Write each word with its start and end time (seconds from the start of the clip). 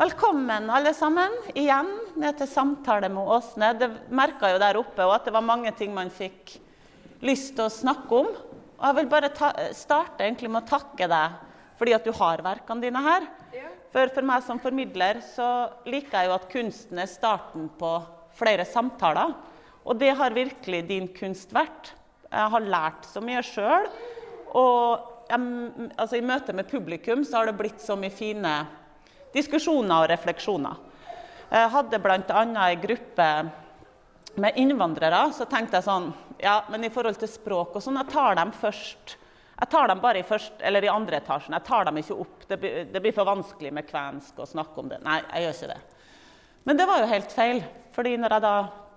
Velkommen, 0.00 0.70
alle 0.72 0.94
sammen, 0.96 1.34
igjen 1.52 1.88
ned 2.16 2.38
til 2.38 2.48
samtale 2.48 3.10
med 3.12 3.26
Åsne. 3.34 3.66
Det 3.76 3.88
merka 4.16 4.48
jo 4.48 4.60
der 4.62 4.78
oppe 4.80 5.04
at 5.04 5.26
det 5.28 5.34
var 5.34 5.44
mange 5.44 5.74
ting 5.76 5.92
man 5.92 6.08
fikk 6.08 6.54
lyst 7.20 7.52
til 7.58 7.66
å 7.66 7.74
snakke 7.74 8.22
om. 8.22 8.30
Og 8.78 8.86
jeg 8.86 8.96
vil 8.96 9.10
bare 9.12 9.28
ta, 9.36 9.50
starte 9.76 10.24
egentlig 10.24 10.48
med 10.54 10.62
å 10.62 10.70
takke 10.70 11.10
deg 11.12 11.36
fordi 11.76 11.96
at 11.98 12.08
du 12.08 12.14
har 12.16 12.44
verkene 12.48 12.86
dine 12.86 13.04
her. 13.04 13.28
For, 13.92 14.08
for 14.16 14.30
meg 14.32 14.48
som 14.48 14.64
formidler 14.64 15.20
så 15.34 15.50
liker 15.84 16.16
jeg 16.16 16.30
jo 16.30 16.36
at 16.38 16.48
kunsten 16.56 17.04
er 17.04 17.12
starten 17.18 17.68
på 17.76 17.92
flere 18.40 18.64
samtaler. 18.64 19.36
Og 19.84 20.00
det 20.00 20.16
har 20.16 20.32
virkelig 20.32 20.84
din 20.88 21.12
kunst 21.12 21.52
vært. 21.52 21.92
Jeg 22.24 22.56
har 22.56 22.70
lært 22.72 23.04
så 23.04 23.20
mye 23.20 23.44
sjøl. 23.44 23.92
Og 24.56 25.08
jeg, 25.28 25.70
altså, 25.92 26.16
i 26.16 26.24
møte 26.24 26.56
med 26.56 26.72
publikum 26.72 27.20
så 27.20 27.42
har 27.42 27.52
det 27.52 27.58
blitt 27.60 27.84
så 27.84 28.00
mye 28.00 28.16
fine 28.16 28.62
diskusjoner 29.34 30.04
og 30.04 30.10
refleksjoner. 30.10 30.86
Jeg 31.50 31.70
hadde 31.74 31.98
bl.a. 32.02 32.42
ei 32.66 32.76
gruppe 32.78 33.30
med 34.40 34.58
innvandrere. 34.60 35.24
Så 35.34 35.46
tenkte 35.50 35.80
jeg 35.80 35.88
sånn 35.88 36.12
Ja, 36.40 36.62
men 36.72 36.86
i 36.86 36.92
forhold 36.92 37.18
til 37.20 37.28
språk 37.28 37.74
og 37.76 37.84
sånn, 37.84 37.98
jeg 38.00 38.12
tar 38.12 38.38
dem 38.38 38.52
først. 38.56 39.16
Jeg 39.60 39.68
tar 39.68 39.90
dem 39.90 40.00
bare 40.00 40.22
i, 40.22 40.24
først, 40.24 40.62
i 40.64 40.88
andre 40.88 41.18
etasjen. 41.20 41.52
Jeg 41.58 41.66
tar 41.66 41.84
dem 41.84 41.98
ikke 42.00 42.16
opp. 42.22 42.46
Det 42.48 42.56
blir, 42.60 42.84
det 42.88 43.02
blir 43.04 43.12
for 43.12 43.28
vanskelig 43.28 43.72
med 43.76 43.88
kvensk 43.90 44.38
å 44.40 44.48
snakke 44.48 44.80
om 44.80 44.88
det. 44.88 45.02
Nei, 45.04 45.18
jeg 45.34 45.44
gjør 45.44 45.58
ikke 45.58 45.72
det. 45.74 45.80
Men 46.64 46.78
det 46.78 46.86
var 46.88 47.02
jo 47.02 47.10
helt 47.10 47.34
feil. 47.34 47.62
fordi 47.92 48.16
når 48.16 48.32
jeg 48.36 48.44
da 48.46 48.54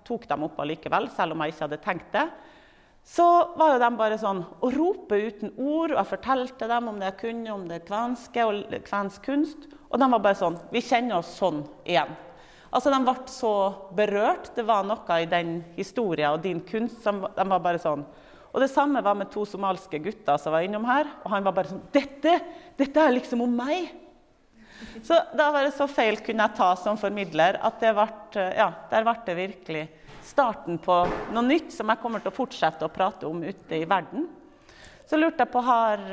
tok 0.08 0.28
dem 0.30 0.44
opp 0.46 0.60
allikevel, 0.60 1.10
selv 1.12 1.34
om 1.34 1.44
jeg 1.44 1.54
ikke 1.54 1.66
hadde 1.66 1.84
tenkt 1.84 2.16
det, 2.16 2.26
så 3.04 3.28
var 3.60 3.74
jo 3.74 3.82
de 3.82 3.90
bare 4.00 4.18
sånn 4.20 4.40
å 4.64 4.70
rope 4.72 5.20
uten 5.20 5.52
ord. 5.58 5.92
Og 5.92 5.98
jeg 5.98 6.12
fortalte 6.14 6.70
dem 6.72 6.88
om 6.88 7.00
det 7.00 7.10
jeg 7.10 7.20
kunne 7.26 7.56
om 7.58 7.66
det 7.68 7.84
kvenske 7.90 8.46
og 8.48 8.78
kvensk 8.88 9.26
kunst. 9.28 9.68
Og 9.94 10.02
de 10.02 10.10
var 10.10 10.22
bare 10.26 10.40
sånn 10.40 10.58
Vi 10.74 10.82
kjenner 10.82 11.20
oss 11.20 11.36
sånn 11.38 11.62
igjen. 11.86 12.12
Altså, 12.74 12.90
De 12.90 13.00
ble 13.06 13.16
så 13.30 13.54
berørt. 13.94 14.50
Det 14.56 14.66
var 14.66 14.86
noe 14.88 15.22
i 15.22 15.30
den 15.30 15.60
historien 15.78 16.34
og 16.34 16.42
din 16.42 16.64
kunst 16.66 17.04
som 17.06 17.22
de 17.22 17.50
var 17.50 17.62
bare 17.62 17.82
sånn 17.82 18.06
og 18.54 18.62
Det 18.62 18.70
samme 18.70 19.02
var 19.02 19.18
med 19.18 19.32
to 19.34 19.48
somalske 19.50 19.98
gutter 19.98 20.38
som 20.38 20.54
var 20.54 20.62
innom 20.62 20.86
her. 20.86 21.08
Og 21.26 21.32
han 21.34 21.46
var 21.46 21.56
bare 21.58 21.72
sånn 21.72 21.82
Dette, 21.94 22.38
dette 22.78 23.02
er 23.02 23.16
liksom 23.16 23.42
om 23.42 23.56
meg! 23.58 23.90
Så 25.02 25.16
da 25.34 25.48
var 25.54 25.66
det 25.66 25.74
så 25.74 25.88
feil 25.90 26.20
kunne 26.22 26.46
jeg 26.46 26.58
ta 26.58 26.74
som 26.78 26.98
formidler 27.00 27.58
at 27.64 27.80
det 27.82 27.94
ble, 27.96 28.08
ja, 28.58 28.68
der 28.92 29.06
ble 29.06 29.14
det 29.26 29.36
virkelig 29.38 29.84
starten 30.28 30.78
på 30.82 30.98
noe 31.34 31.44
nytt 31.46 31.72
som 31.74 31.90
jeg 31.90 32.02
kommer 32.02 32.22
til 32.22 32.34
å 32.34 32.36
fortsette 32.36 32.86
å 32.86 32.92
prate 32.92 33.26
om 33.30 33.40
ute 33.44 33.80
i 33.80 33.88
verden. 33.90 34.28
Så 35.08 35.18
lurte 35.18 35.46
jeg 35.46 35.54
på, 35.54 35.64
har 35.64 36.04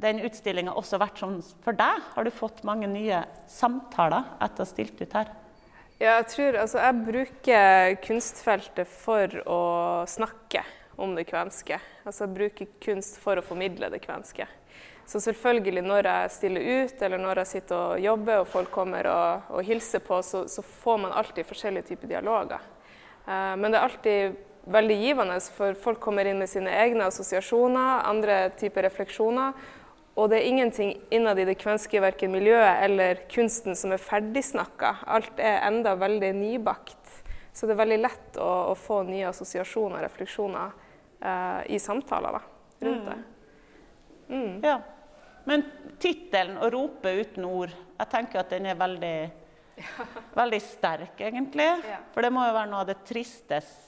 den 0.00 0.20
utstillinga 0.26 0.74
også 0.76 1.00
vært 1.00 1.20
sånn 1.22 1.40
for 1.64 1.76
deg? 1.76 2.02
Har 2.14 2.26
du 2.26 2.32
fått 2.34 2.62
mange 2.68 2.88
nye 2.90 3.22
samtaler 3.50 4.28
etter 4.40 4.62
å 4.62 4.66
ha 4.66 4.70
stilt 4.70 5.00
ut 5.00 5.16
her? 5.16 5.32
Ja, 5.96 6.18
jeg 6.18 6.26
tror 6.34 6.58
altså, 6.60 6.80
jeg 6.82 7.04
bruker 7.06 7.94
kunstfeltet 8.04 8.90
for 8.92 9.32
å 9.48 9.60
snakke 10.10 10.60
om 11.00 11.14
det 11.16 11.24
kvenske. 11.30 11.78
Altså 12.04 12.26
jeg 12.26 12.36
bruker 12.36 12.72
kunst 12.84 13.16
for 13.22 13.40
å 13.40 13.44
formidle 13.44 13.88
det 13.92 14.02
kvenske. 14.04 14.44
Så 15.06 15.20
selvfølgelig 15.22 15.84
når 15.86 16.08
jeg 16.10 16.32
stiller 16.34 16.66
ut, 16.66 17.02
eller 17.06 17.22
når 17.22 17.40
jeg 17.40 17.50
sitter 17.52 17.76
og 17.78 18.02
jobber 18.02 18.42
og 18.42 18.48
folk 18.50 18.72
kommer 18.74 19.06
og, 19.08 19.52
og 19.54 19.64
hilser 19.64 20.02
på, 20.02 20.18
så, 20.26 20.44
så, 20.50 20.64
får 20.82 20.98
man 21.04 21.14
alltid 21.14 21.46
forskjellige 21.46 21.92
typer 21.92 22.10
dialoger. 22.10 22.64
Eh, 23.22 23.54
men 23.56 23.70
det 23.70 23.78
er 23.78 23.86
alltid 23.86 24.36
veldig 24.66 24.96
givende, 24.98 25.38
for 25.54 25.78
folk 25.78 26.00
kommer 26.02 26.26
inn 26.26 26.40
med 26.42 26.50
sine 26.50 26.74
egne 26.74 27.06
assosiasjoner, 27.06 28.02
andre 28.10 28.38
typer 28.58 28.88
refleksjoner. 28.88 29.54
Og 30.16 30.30
det 30.32 30.38
er 30.38 30.48
ingenting 30.48 30.94
innad 31.12 31.38
i 31.38 31.44
det 31.44 31.58
kvenske 31.60 32.00
verken 32.00 32.32
miljøet 32.32 32.82
eller 32.86 33.20
kunsten 33.28 33.76
som 33.76 33.92
er 33.92 34.00
ferdigsnakka. 34.00 34.94
Alt 35.12 35.40
er 35.42 35.60
enda 35.68 35.92
veldig 36.00 36.32
nybakt. 36.38 37.20
Så 37.52 37.68
det 37.68 37.76
er 37.76 37.82
veldig 37.82 37.98
lett 38.00 38.38
å, 38.40 38.48
å 38.72 38.74
få 38.76 39.02
nye 39.08 39.28
assosiasjoner 39.28 39.98
og 39.98 40.04
refleksjoner 40.06 40.72
uh, 41.20 41.60
i 41.72 41.78
samtaler 41.80 42.36
da, 42.36 42.40
rundt 42.84 43.10
det. 43.10 43.16
Mm. 44.28 44.54
Ja. 44.64 44.76
Men 45.46 45.62
tittelen 46.02 46.56
'Å 46.58 46.68
rope 46.72 47.12
uten 47.20 47.44
ord', 47.46 47.74
jeg 47.96 48.10
tenker 48.12 48.40
at 48.40 48.50
den 48.50 48.66
er 48.72 48.78
veldig, 48.80 49.16
veldig 50.40 50.60
sterk, 50.64 51.20
egentlig. 51.20 51.68
For 52.12 52.24
det 52.24 52.32
må 52.34 52.44
jo 52.48 52.56
være 52.56 52.72
noe 52.72 52.82
av 52.82 52.90
det 52.90 52.98
tristeste 53.06 53.85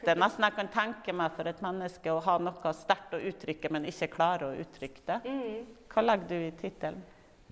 det 0.00 0.14
er 0.14 0.20
nesten 0.20 0.44
jeg 0.46 0.56
kan 0.56 0.68
tenke 0.72 1.12
meg 1.16 1.34
for 1.36 1.48
et 1.50 1.60
menneske 1.64 2.12
å 2.12 2.20
ha 2.24 2.36
noe 2.40 2.74
sterkt 2.76 3.16
å 3.16 3.22
uttrykke, 3.30 3.70
men 3.72 3.88
ikke 3.88 4.10
klare 4.14 4.48
å 4.48 4.60
uttrykke 4.62 5.06
det. 5.06 5.18
Mm. 5.28 5.64
Hva 5.92 6.04
legger 6.06 6.30
du 6.30 6.36
i 6.38 6.52
tittelen? 6.58 7.02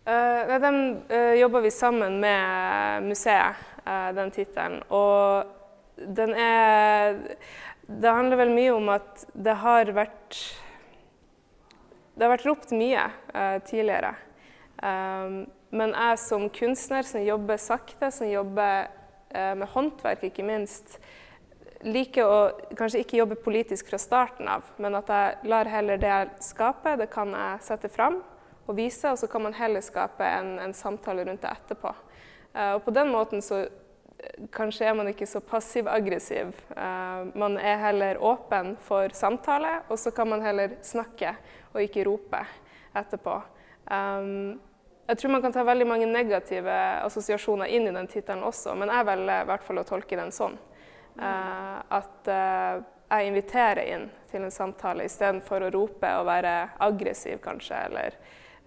Uh, 0.09 0.57
den 0.63 1.03
uh, 1.11 1.35
jobber 1.37 1.61
vi 1.61 1.71
sammen 1.71 2.17
med 2.23 3.03
museet, 3.05 3.61
uh, 3.85 4.09
den 4.17 4.31
tittelen. 4.33 4.81
Og 4.89 5.45
den 6.17 6.33
er 6.35 7.19
Det 7.89 8.11
handler 8.13 8.37
vel 8.37 8.51
mye 8.53 8.73
om 8.77 8.89
at 8.93 9.25
det 9.33 9.55
har 9.63 9.89
vært 9.97 10.37
det 12.15 12.27
har 12.27 12.35
vært 12.35 12.45
ropt 12.45 12.73
mye 12.75 13.05
tidligere. 13.65 14.11
Men 15.71 15.95
jeg 15.95 16.19
som 16.21 16.49
kunstner 16.51 17.07
som 17.07 17.23
jobber 17.23 17.57
sakte, 17.63 18.11
som 18.13 18.29
jobber 18.29 18.91
med 19.31 19.71
håndverk 19.73 20.27
ikke 20.29 20.45
minst, 20.45 20.99
liker 21.87 22.27
å 22.27 22.39
kanskje 22.79 23.03
ikke 23.05 23.21
jobbe 23.21 23.39
politisk 23.43 23.91
fra 23.91 24.01
starten 24.03 24.49
av, 24.51 24.67
men 24.83 24.97
at 24.99 25.11
jeg 25.13 25.51
lar 25.51 25.71
heller 25.71 26.01
det 26.01 26.11
jeg 26.11 26.31
skaper, 26.51 26.99
det 26.99 27.11
kan 27.13 27.33
jeg 27.35 27.65
sette 27.67 27.91
fram 27.93 28.21
og 28.69 28.77
vise, 28.77 29.11
og 29.11 29.19
så 29.21 29.29
kan 29.31 29.47
man 29.47 29.57
heller 29.57 29.85
skape 29.85 30.27
en, 30.27 30.57
en 30.61 30.75
samtale 30.77 31.25
rundt 31.29 31.45
det 31.45 31.53
etterpå. 31.55 31.93
Uh, 32.53 32.75
og 32.77 32.83
på 32.85 32.95
den 32.97 33.13
måten 33.13 33.45
så 33.45 33.65
kanskje 34.53 34.89
er 34.89 34.97
man 34.99 35.09
ikke 35.09 35.29
så 35.31 35.41
passiv-aggressiv. 35.45 36.51
Uh, 36.75 37.31
man 37.39 37.57
er 37.63 37.79
heller 37.81 38.21
åpen 38.21 38.75
for 38.85 39.15
samtale, 39.17 39.79
og 39.89 40.01
så 40.01 40.13
kan 40.13 40.29
man 40.29 40.43
heller 40.45 40.77
snakke 40.85 41.37
og 41.73 41.85
ikke 41.85 42.05
rope 42.09 42.43
etterpå. 42.99 43.39
Um, 43.89 44.59
jeg 45.09 45.21
tror 45.23 45.33
man 45.33 45.41
kan 45.41 45.55
ta 45.55 45.63
veldig 45.65 45.87
mange 45.89 46.07
negative 46.11 46.73
assosiasjoner 47.07 47.71
inn 47.73 47.87
i 47.89 47.95
den 47.95 48.11
tittelen 48.11 48.45
også, 48.45 48.75
men 48.77 48.91
jeg 48.93 49.07
velger 49.09 49.45
i 49.45 49.49
hvert 49.49 49.65
fall 49.65 49.81
å 49.81 49.87
tolke 49.89 50.19
den 50.19 50.35
sånn. 50.35 50.59
Uh, 51.19 51.79
at 51.99 52.31
uh, 52.31 52.85
jeg 53.09 53.31
inviterer 53.31 53.83
inn 53.95 54.07
til 54.31 54.45
en 54.45 54.53
samtale 54.55 55.09
istedenfor 55.09 55.65
å 55.67 55.71
rope 55.75 56.11
og 56.21 56.27
være 56.29 56.55
aggressiv, 56.87 57.41
kanskje. 57.45 57.83
Eller 57.91 58.19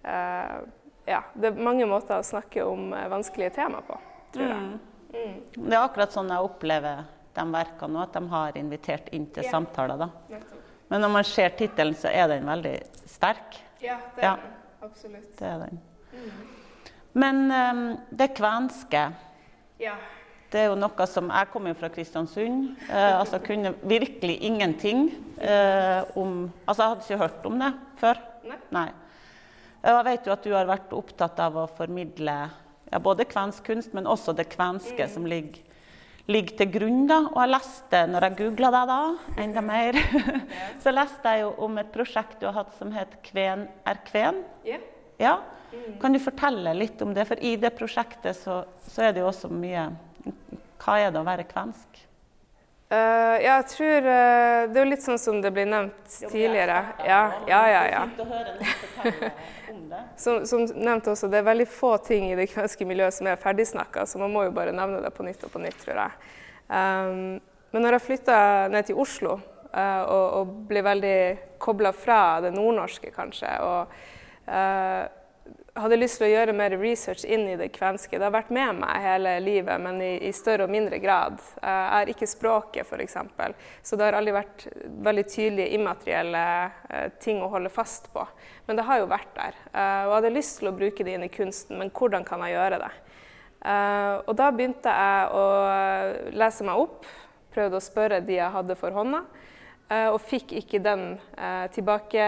uh, 0.04 0.62
Ja. 1.08 1.22
Det 1.34 1.50
er 1.50 1.58
mange 1.58 1.86
måter 1.88 2.20
å 2.20 2.26
snakke 2.26 2.62
om 2.66 2.92
vanskelige 3.10 3.56
tema 3.56 3.80
på, 3.86 3.96
tror 4.34 4.46
jeg. 4.46 4.60
Mm. 4.60 4.78
Mm. 5.12 5.38
Det 5.56 5.74
er 5.74 5.80
akkurat 5.82 6.14
sånn 6.14 6.30
jeg 6.32 6.46
opplever 6.46 7.02
de 7.32 7.44
verkene 7.52 8.04
at 8.04 8.14
de 8.16 8.22
har 8.32 8.58
invitert 8.60 9.08
inn 9.16 9.26
til 9.32 9.44
yeah. 9.44 9.52
samtaler. 9.52 10.04
da. 10.04 10.38
Men 10.92 11.04
når 11.04 11.12
man 11.16 11.24
ser 11.24 11.54
tittelen, 11.56 11.96
så 11.96 12.12
er 12.12 12.28
den 12.28 12.46
veldig 12.46 12.74
sterk. 13.08 13.58
Ja, 13.80 13.96
det 14.16 14.22
er 14.22 14.28
ja. 14.28 14.32
den. 14.36 14.56
Absolutt. 14.82 15.30
Det 15.38 15.48
er 15.48 15.62
den. 15.64 15.80
Mm. 16.12 16.42
Men 17.12 17.42
um, 17.50 17.84
det 18.10 18.32
kvenske 18.36 19.06
ja. 19.82 19.94
Det 20.52 20.60
er 20.60 20.66
jo 20.68 20.76
noe 20.76 21.06
som 21.08 21.30
Jeg 21.32 21.48
kommer 21.48 21.72
jo 21.72 21.78
fra 21.80 21.88
Kristiansund. 21.92 22.74
Eh, 22.90 23.14
altså 23.16 23.40
kunne 23.40 23.72
virkelig 23.88 24.36
ingenting 24.44 25.06
eh, 25.40 26.04
om 26.18 26.50
Altså, 26.66 26.82
jeg 26.82 26.90
hadde 26.90 27.06
ikke 27.06 27.22
hørt 27.24 27.46
om 27.48 27.58
det 27.62 27.72
før. 28.02 28.20
Nei. 28.44 28.58
Nei. 28.76 28.88
Jeg 29.82 30.04
vet 30.06 30.26
jo 30.28 30.34
at 30.34 30.44
du 30.44 30.52
har 30.54 30.68
vært 30.68 30.92
opptatt 30.94 31.40
av 31.42 31.56
å 31.58 31.68
formidle 31.78 32.36
ja, 32.92 33.00
både 33.02 33.26
kvensk 33.26 33.64
kunst, 33.66 33.94
men 33.96 34.06
også 34.06 34.34
det 34.36 34.50
kvenske 34.52 35.08
mm. 35.08 35.12
som 35.14 35.26
ligger 35.26 35.64
ligger 36.30 36.56
til 36.60 36.70
grunn. 36.76 37.06
da, 37.08 37.18
Og 37.32 37.40
jeg 37.40 37.52
leste, 37.54 38.04
når 38.12 38.26
jeg 38.26 38.38
googla 38.42 38.70
deg 38.74 38.92
da, 38.92 39.00
enda 39.42 39.64
mer, 39.64 39.98
så 40.84 40.94
leste 40.94 41.34
jeg 41.34 41.44
jo 41.44 41.50
om 41.66 41.80
et 41.82 41.90
prosjekt 41.94 42.38
du 42.40 42.46
har 42.48 42.60
hatt 42.60 42.76
som 42.78 42.92
het 42.94 43.18
Kven 43.26 43.66
er 43.88 44.04
kven. 44.06 44.42
Yeah. 44.66 44.84
Ja. 45.18 45.34
Mm. 45.72 45.98
Kan 46.00 46.12
du 46.14 46.20
fortelle 46.20 46.74
litt 46.76 47.00
om 47.02 47.14
det? 47.16 47.26
For 47.28 47.40
i 47.40 47.56
det 47.60 47.72
prosjektet 47.78 48.36
så, 48.36 48.62
så 48.86 49.08
er 49.08 49.14
det 49.14 49.22
jo 49.22 49.30
også 49.30 49.50
mye 49.52 49.88
Hva 50.82 50.98
er 50.98 51.12
det 51.14 51.20
å 51.20 51.26
være 51.26 51.46
kvensk? 51.46 52.00
Uh, 52.92 53.38
ja, 53.40 53.54
jeg 53.54 53.68
tror 53.70 54.04
uh, 54.04 54.66
Det 54.68 54.76
er 54.76 54.82
jo 54.82 54.88
litt 54.90 55.04
sånn 55.04 55.20
som 55.20 55.38
det 55.40 55.52
ble 55.54 55.64
nevnt 55.64 56.16
tidligere. 56.28 56.80
Ja, 57.06 57.22
ja, 57.48 57.60
ja. 57.70 57.84
ja. 57.88 58.02
Det 58.04 58.04
er 58.04 58.10
fint 58.10 58.20
å 58.20 58.26
høre 58.28 58.56
noen 58.58 58.74
fortelle 58.82 60.00
som, 60.24 60.42
som, 60.48 60.66
nevnt 60.76 61.08
også, 61.08 61.30
det 61.32 61.40
er 61.40 61.46
veldig 61.46 61.68
få 61.72 61.94
ting 62.04 62.28
i 62.28 62.36
det 62.36 62.50
kvenske 62.52 62.84
miljøet 62.88 63.16
som 63.16 63.30
er 63.30 63.40
ferdigsnakka, 63.40 64.04
så 64.08 64.20
man 64.20 64.34
må 64.34 64.44
jo 64.44 64.52
bare 64.56 64.74
nevne 64.76 65.00
det 65.04 65.12
på 65.16 65.24
nytt 65.24 65.46
og 65.46 65.54
på 65.54 65.62
nytt, 65.62 65.78
tror 65.80 66.02
jeg. 66.02 66.28
Um, 66.68 67.40
men 67.72 67.84
når 67.86 67.96
jeg 67.96 68.06
flytta 68.10 68.36
ned 68.72 68.90
til 68.90 69.00
Oslo 69.00 69.38
uh, 69.38 70.02
og, 70.02 70.26
og, 70.42 70.52
ble 70.68 70.84
veldig 70.84 71.18
kobla 71.62 71.94
fra 71.96 72.20
det 72.44 72.52
nordnorske, 72.52 73.12
kanskje, 73.14 73.54
og 73.64 73.96
hadde 75.72 75.96
lyst 75.96 76.18
til 76.20 76.26
å 76.26 76.32
gjøre 76.34 76.52
mer 76.56 76.74
research 76.76 77.22
inn 77.24 77.46
i 77.48 77.56
det 77.56 77.70
kvenske. 77.72 78.18
Det 78.18 78.26
har 78.26 78.34
vært 78.34 78.50
med 78.52 78.82
meg 78.82 79.04
hele 79.06 79.32
livet, 79.40 79.80
men 79.80 80.02
i, 80.04 80.10
i 80.28 80.32
større 80.36 80.66
og 80.66 80.72
mindre 80.72 80.98
grad. 81.00 81.38
Eh, 81.62 81.78
jeg 81.78 82.02
er 82.02 82.12
ikke 82.12 82.28
språket, 82.28 82.84
f.eks. 82.84 83.16
Så 83.80 83.96
det 83.96 84.04
har 84.04 84.18
aldri 84.18 84.34
vært 84.36 84.66
veldig 85.06 85.24
tydelige 85.30 85.78
immaterielle 85.78 86.44
uh, 86.92 87.06
ting 87.22 87.40
å 87.42 87.48
holde 87.54 87.72
fast 87.72 88.10
på. 88.12 88.26
Men 88.68 88.78
det 88.78 88.84
har 88.88 89.00
jo 89.00 89.08
vært 89.10 89.32
der. 89.38 89.56
Uh, 89.72 89.80
og 89.80 90.12
jeg 90.12 90.18
hadde 90.18 90.34
lyst 90.36 90.60
til 90.60 90.68
å 90.68 90.76
bruke 90.76 91.08
det 91.08 91.16
inn 91.16 91.24
i 91.24 91.32
kunsten, 91.32 91.80
men 91.80 91.92
hvordan 91.96 92.28
kan 92.28 92.44
jeg 92.44 92.56
gjøre 92.58 92.82
det? 92.84 92.92
Uh, 93.62 94.20
og 94.26 94.36
da 94.36 94.52
begynte 94.52 94.92
jeg 94.92 95.32
å 95.38 95.46
lese 96.36 96.68
meg 96.68 96.84
opp, 96.84 97.08
prøvde 97.54 97.80
å 97.80 97.84
spørre 97.84 98.20
de 98.26 98.36
jeg 98.36 98.52
hadde 98.52 98.76
for 98.76 98.92
hånda. 98.96 99.24
Og 99.92 100.22
fikk 100.24 100.54
ikke 100.56 100.78
den 100.80 101.02
tilbake 101.74 102.22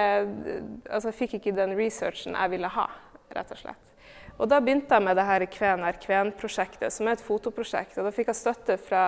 Altså 0.93 1.15
fikk 1.17 1.39
ikke 1.39 1.55
den 1.57 1.73
researchen 1.79 2.37
jeg 2.37 2.53
ville 2.53 2.69
ha, 2.69 2.85
rett 3.35 3.53
og 3.55 3.61
slett. 3.61 3.91
Og 4.35 4.49
da 4.51 4.59
begynte 4.63 4.97
jeg 4.97 5.05
med 5.07 5.17
det 5.19 5.27
her 5.29 5.45
Kven 5.47 5.85
er 5.87 5.99
Kven-prosjektet, 6.03 6.91
som 6.93 7.07
er 7.07 7.17
et 7.17 7.23
fotoprosjekt. 7.23 7.99
Og 7.99 8.09
da 8.09 8.15
fikk 8.15 8.33
jeg 8.33 8.41
støtte 8.41 8.79
fra 8.83 9.05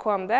KMD. 0.00 0.32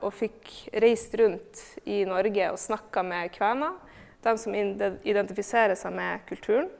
og 0.00 0.12
fikk 0.14 0.50
reist 0.78 1.14
rundt 1.18 1.60
i 1.84 2.04
Norge 2.06 2.52
og 2.52 2.58
snakka 2.58 3.02
med 3.02 3.32
kvener. 3.34 3.74
De 4.22 4.38
som 4.38 4.54
identifiserer 4.54 5.74
seg 5.74 5.92
med 5.92 6.22
kulturen. 6.28 6.70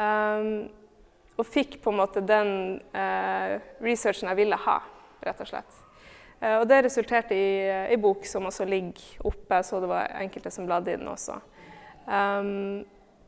Um, 0.00 0.70
og 1.38 1.46
fikk 1.48 1.78
på 1.82 1.92
en 1.92 2.00
måte 2.00 2.22
den 2.24 2.80
uh, 2.94 3.60
researchen 3.84 4.30
jeg 4.30 4.40
ville 4.40 4.58
ha, 4.64 4.78
rett 5.24 5.42
og 5.44 5.48
slett. 5.48 5.78
Uh, 6.42 6.58
og 6.60 6.66
det 6.70 6.82
resulterte 6.86 7.36
i 7.36 7.52
ei 7.92 7.98
bok 8.00 8.26
som 8.28 8.48
også 8.48 8.66
ligger 8.68 9.28
oppe, 9.28 9.60
så 9.64 9.80
det 9.82 9.90
var 9.90 10.16
enkelte 10.20 10.52
som 10.54 10.66
bladde 10.68 10.92
i 10.92 10.98
den 10.98 11.12
også. 11.12 11.38
Um, 12.06 12.82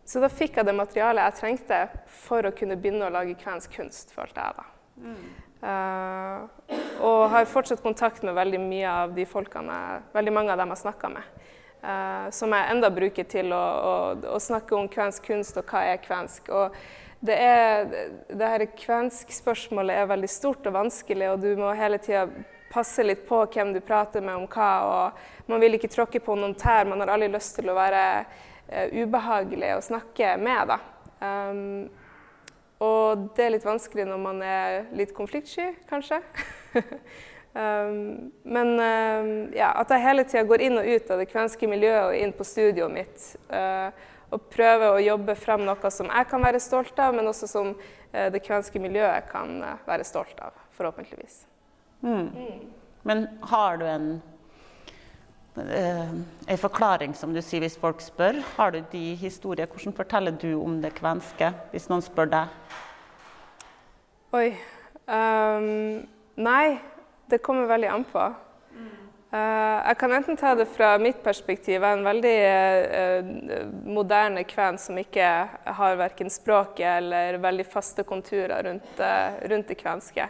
så 0.04 0.20
da 0.20 0.28
fikk 0.28 0.58
jeg 0.58 0.68
det 0.68 0.76
materialet 0.76 1.24
jeg 1.30 1.40
trengte 1.40 1.80
for 2.26 2.44
å 2.44 2.52
kunne 2.56 2.76
begynne 2.80 3.08
å 3.08 3.14
lage 3.14 3.36
kvensk 3.40 3.72
kunst, 3.78 4.12
følte 4.12 4.42
jeg 4.42 4.58
da. 4.58 4.66
Mm. 5.04 5.24
Uh, 5.64 6.44
og 7.00 7.30
har 7.32 7.46
fortsatt 7.48 7.80
kontakt 7.80 8.20
med 8.22 8.36
veldig 8.36 8.60
mye 8.60 8.90
av 8.90 9.14
de 9.16 9.24
folkene, 9.24 9.76
veldig 10.12 10.34
mange 10.36 10.52
av 10.52 10.60
dem 10.60 10.74
jeg 10.74 10.82
snakka 10.82 11.10
med. 11.14 11.30
Uh, 11.84 12.28
som 12.32 12.52
jeg 12.52 12.68
enda 12.72 12.90
bruker 12.92 13.24
til 13.28 13.52
å, 13.52 13.62
å, 13.62 13.94
å, 14.34 14.40
snakke 14.40 14.76
om 14.76 14.90
kvensk 14.92 15.24
kunst 15.28 15.56
og 15.60 15.72
hva 15.72 15.86
er 15.88 16.04
kvensk. 16.04 16.52
Og 16.52 16.76
det, 17.24 17.36
er, 17.40 17.88
det 18.28 18.50
her 18.54 18.66
kvensk-spørsmålet 18.76 20.02
er 20.02 20.10
veldig 20.12 20.30
stort 20.32 20.68
og 20.68 20.76
vanskelig, 20.76 21.32
og 21.32 21.40
du 21.44 21.54
må 21.60 21.72
hele 21.76 22.00
tida 22.00 22.26
passe 22.74 23.04
litt 23.06 23.22
på 23.28 23.40
hvem 23.54 23.72
du 23.72 23.80
prater 23.84 24.24
med 24.24 24.36
om 24.36 24.48
hva. 24.50 24.70
og 24.84 25.48
Man 25.52 25.64
vil 25.64 25.78
ikke 25.78 25.92
tråkke 25.92 26.20
på 26.20 26.36
noen 26.36 26.56
tær. 26.58 26.88
Man 26.90 27.00
har 27.00 27.14
aldri 27.14 27.30
lyst 27.32 27.56
til 27.56 27.70
å 27.70 27.76
være 27.78 28.04
ubehagelig 28.69 29.75
å 29.76 29.84
snakke 29.84 30.34
med. 30.40 30.72
Um, 31.20 31.90
og 32.84 33.28
det 33.37 33.46
er 33.46 33.55
litt 33.55 33.66
vanskelig 33.66 34.06
når 34.08 34.20
man 34.20 34.40
er 34.44 34.88
litt 34.96 35.14
konfliktsky, 35.16 35.70
kanskje. 35.90 36.19
um, 37.55 38.32
men 38.43 38.72
um, 38.81 39.31
ja, 39.55 39.70
at 39.78 39.93
jeg 39.94 40.05
hele 40.05 40.26
tida 40.28 40.44
går 40.49 40.66
inn 40.66 40.81
og 40.81 40.88
ut 40.88 41.14
av 41.14 41.22
det 41.22 41.31
kvenske 41.31 41.70
miljøet 41.70 42.08
og 42.08 42.19
inn 42.19 42.34
på 42.37 42.46
studioet 42.49 42.93
mitt. 42.93 43.31
Uh, 43.52 43.88
og 44.34 44.49
prøver 44.50 44.90
å 44.90 45.02
jobbe 45.02 45.37
frem 45.38 45.62
noe 45.66 45.90
som 45.94 46.11
jeg 46.11 46.28
kan 46.31 46.43
være 46.43 46.62
stolt 46.62 46.99
av, 46.99 47.14
men 47.14 47.28
også 47.31 47.49
som 47.50 47.72
uh, 47.76 48.28
det 48.34 48.43
kvenske 48.44 48.82
miljøet 48.82 49.28
kan 49.31 49.61
eh, 49.62 49.82
være 49.87 50.06
stolt 50.06 50.38
av, 50.43 50.56
forhåpentligvis. 50.75 51.44
Mm. 52.02 52.26
Mm. 52.34 52.64
Men 53.06 53.26
har 53.52 53.78
du 53.78 53.84
en, 53.87 54.08
eh, 54.16 54.33
en 55.54 56.58
forklaring, 56.58 57.14
som 57.14 57.34
du 57.34 57.38
sier, 57.42 57.62
hvis 57.62 57.78
folk 57.78 58.00
spør? 58.02 58.40
Har 58.56 58.74
du 58.74 58.80
de 58.90 59.14
historier? 59.20 59.70
Hvordan 59.70 59.94
forteller 59.94 60.34
du 60.34 60.56
om 60.58 60.80
det 60.82 60.96
kvenske, 60.98 61.52
hvis 61.70 61.86
noen 61.92 62.02
spør 62.02 62.32
deg? 62.32 62.80
Oi. 64.34 64.48
Um, 65.06 66.00
nei, 66.40 66.80
det 67.30 67.42
kommer 67.44 67.68
veldig 67.70 67.92
an 67.92 68.06
på. 68.08 68.24
Uh, 69.34 69.78
jeg 69.88 69.98
kan 69.98 70.12
enten 70.14 70.38
ta 70.38 70.52
det 70.54 70.68
fra 70.70 70.92
mitt 71.02 71.18
perspektiv. 71.24 71.76
Jeg 71.76 71.82
er 71.82 71.96
en 71.98 72.06
veldig 72.06 72.34
uh, 72.46 73.70
moderne 73.96 74.44
kven 74.46 74.78
som 74.78 74.98
ikke 75.00 75.28
har 75.78 75.96
verken 75.98 76.30
språket 76.30 76.86
eller 77.00 77.40
veldig 77.42 77.66
faste 77.66 78.06
konturer 78.06 78.62
rundt, 78.68 78.92
uh, 78.98 79.38
rundt 79.50 79.70
det 79.70 79.78
kvenske. 79.80 80.28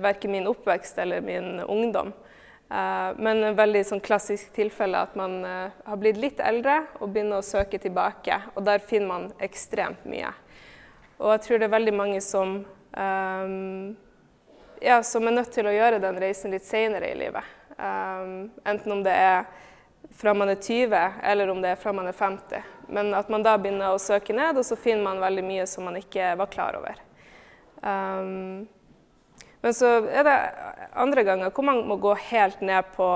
verken 0.00 0.30
min 0.30 0.46
oppvekst 0.46 0.98
eller 1.02 1.20
min 1.20 1.60
ungdom. 1.60 2.12
Men 2.68 3.44
en 3.46 3.54
veldig 3.54 3.84
sånn, 3.86 4.00
klassisk 4.02 4.48
tilfelle 4.56 4.98
at 4.98 5.12
man 5.14 5.36
har 5.46 5.98
blitt 6.00 6.16
litt 6.18 6.40
eldre 6.42 6.80
og 6.98 7.12
begynner 7.14 7.38
å 7.38 7.46
søke 7.46 7.78
tilbake. 7.78 8.40
Og 8.56 8.64
der 8.66 8.82
finner 8.82 9.06
man 9.06 9.28
ekstremt 9.38 10.02
mye. 10.02 10.32
Og 11.20 11.30
jeg 11.30 11.44
tror 11.44 11.62
det 11.62 11.68
er 11.68 11.76
veldig 11.76 11.94
mange 11.94 12.18
som, 12.26 12.56
ja, 14.82 14.98
som 15.06 15.30
er 15.30 15.36
nødt 15.38 15.54
til 15.54 15.70
å 15.70 15.76
gjøre 15.76 16.02
den 16.02 16.18
reisen 16.18 16.50
litt 16.50 16.66
seinere 16.66 17.12
i 17.12 17.20
livet. 17.22 17.54
Um, 17.76 18.50
enten 18.64 18.92
om 18.92 19.02
det 19.04 19.12
er 19.12 19.44
fra 20.16 20.32
man 20.34 20.48
er 20.48 20.56
20 20.56 21.20
eller 21.22 21.50
om 21.52 21.58
det 21.62 21.74
er 21.74 21.80
fra 21.80 21.92
man 21.92 22.08
er 22.08 22.16
50. 22.16 22.62
Men 22.88 23.12
at 23.14 23.28
man 23.28 23.44
da 23.44 23.56
begynner 23.58 23.92
å 23.92 24.00
søke 24.00 24.32
ned, 24.36 24.56
og 24.56 24.64
så 24.64 24.78
finner 24.78 25.04
man 25.04 25.20
veldig 25.20 25.44
mye 25.44 25.66
som 25.68 25.84
man 25.88 25.98
ikke 25.98 26.32
var 26.38 26.50
klar 26.52 26.78
over. 26.78 27.02
Um, 27.82 28.66
men 29.64 29.74
så 29.74 29.88
er 30.06 30.26
det 30.26 30.36
andre 30.96 31.24
ganger 31.26 31.52
hvor 31.54 31.66
man 31.66 31.82
må 31.88 31.96
gå 32.00 32.12
helt 32.28 32.60
ned 32.64 32.90
på, 32.96 33.06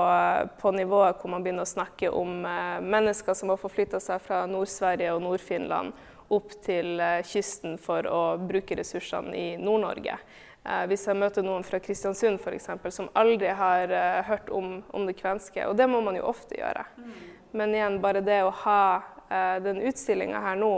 på 0.61 0.71
nivået 0.75 1.21
hvor 1.21 1.31
man 1.33 1.43
begynner 1.45 1.67
å 1.67 1.69
snakke 1.69 2.11
om 2.11 2.45
eh, 2.45 2.77
mennesker 2.83 3.37
som 3.37 3.53
har 3.53 3.61
forflytta 3.61 4.01
seg 4.03 4.23
fra 4.25 4.43
Nord-Sverige 4.49 5.13
og 5.15 5.21
Nord-Finland 5.25 5.93
opp 6.31 6.55
til 6.63 6.99
eh, 6.99 7.19
kysten 7.27 7.77
for 7.81 8.07
å 8.07 8.21
bruke 8.39 8.77
ressursene 8.79 9.35
i 9.35 9.47
Nord-Norge. 9.61 10.17
Eh, 10.63 10.83
hvis 10.91 11.07
jeg 11.07 11.17
møter 11.17 11.45
noen 11.45 11.65
fra 11.65 11.81
Kristiansund 11.81 12.41
eksempel, 12.53 12.93
som 12.93 13.09
aldri 13.17 13.49
har 13.49 13.89
uh, 13.89 14.21
hørt 14.27 14.49
om, 14.53 14.81
om, 14.93 15.07
det 15.09 15.17
kvenske. 15.17 15.65
Og 15.67 15.75
det 15.77 15.87
må 15.89 16.01
man 16.05 16.19
jo 16.19 16.27
ofte 16.29 16.59
gjøre. 16.59 16.85
Mm. 16.97 17.13
Men 17.57 17.75
igjen, 17.75 18.01
bare 18.03 18.21
det 18.21 18.43
å 18.45 18.53
ha 18.63 18.83
uh, 19.01 19.57
den 19.63 19.81
utstillinga 19.89 20.41
her 20.43 20.59
nå, 20.61 20.73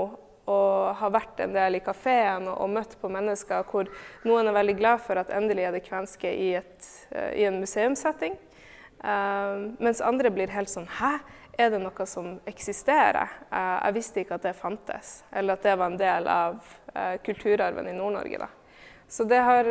og 0.49 0.95
har 0.99 1.13
vært 1.13 1.39
en 1.43 1.53
del 1.55 1.77
i 1.77 1.83
kafeen 1.83 2.49
og, 2.49 2.57
og, 2.57 2.71
møtt 2.75 2.97
på 2.99 3.11
mennesker 3.11 3.63
hvor 3.69 3.87
noen 4.27 4.49
er 4.49 4.57
veldig 4.57 4.75
glad 4.79 5.03
for 5.05 5.21
at 5.21 5.31
endelig 5.35 5.67
er 5.67 5.77
det 5.77 5.85
kvenske 5.85 6.31
i, 6.31 6.49
et, 6.59 6.89
uh, 7.15 7.31
i 7.31 7.45
en 7.47 7.61
museumssetting, 7.63 8.35
mens 9.83 9.99
andre 9.99 10.29
blir 10.31 10.51
helt 10.55 10.71
sånn 10.71 10.85
Hæ? 10.87 11.17
Er 11.59 11.73
det 11.73 11.81
noe 11.83 12.05
som 12.07 12.37
eksisterer? 12.47 13.33
jeg 13.51 13.95
visste 13.97 14.21
ikke 14.21 14.37
at 14.37 14.45
det 14.47 14.53
fantes, 14.55 15.09
eller 15.35 15.57
at 15.57 15.65
det 15.67 15.73
var 15.75 15.91
en 15.91 15.97
del 15.99 16.29
av 16.31 16.69
kulturarven 17.25 17.89
i 17.91 17.97
Nord-Norge. 17.97 18.47
Så 19.11 19.27
det 19.27 19.41
har 19.43 19.67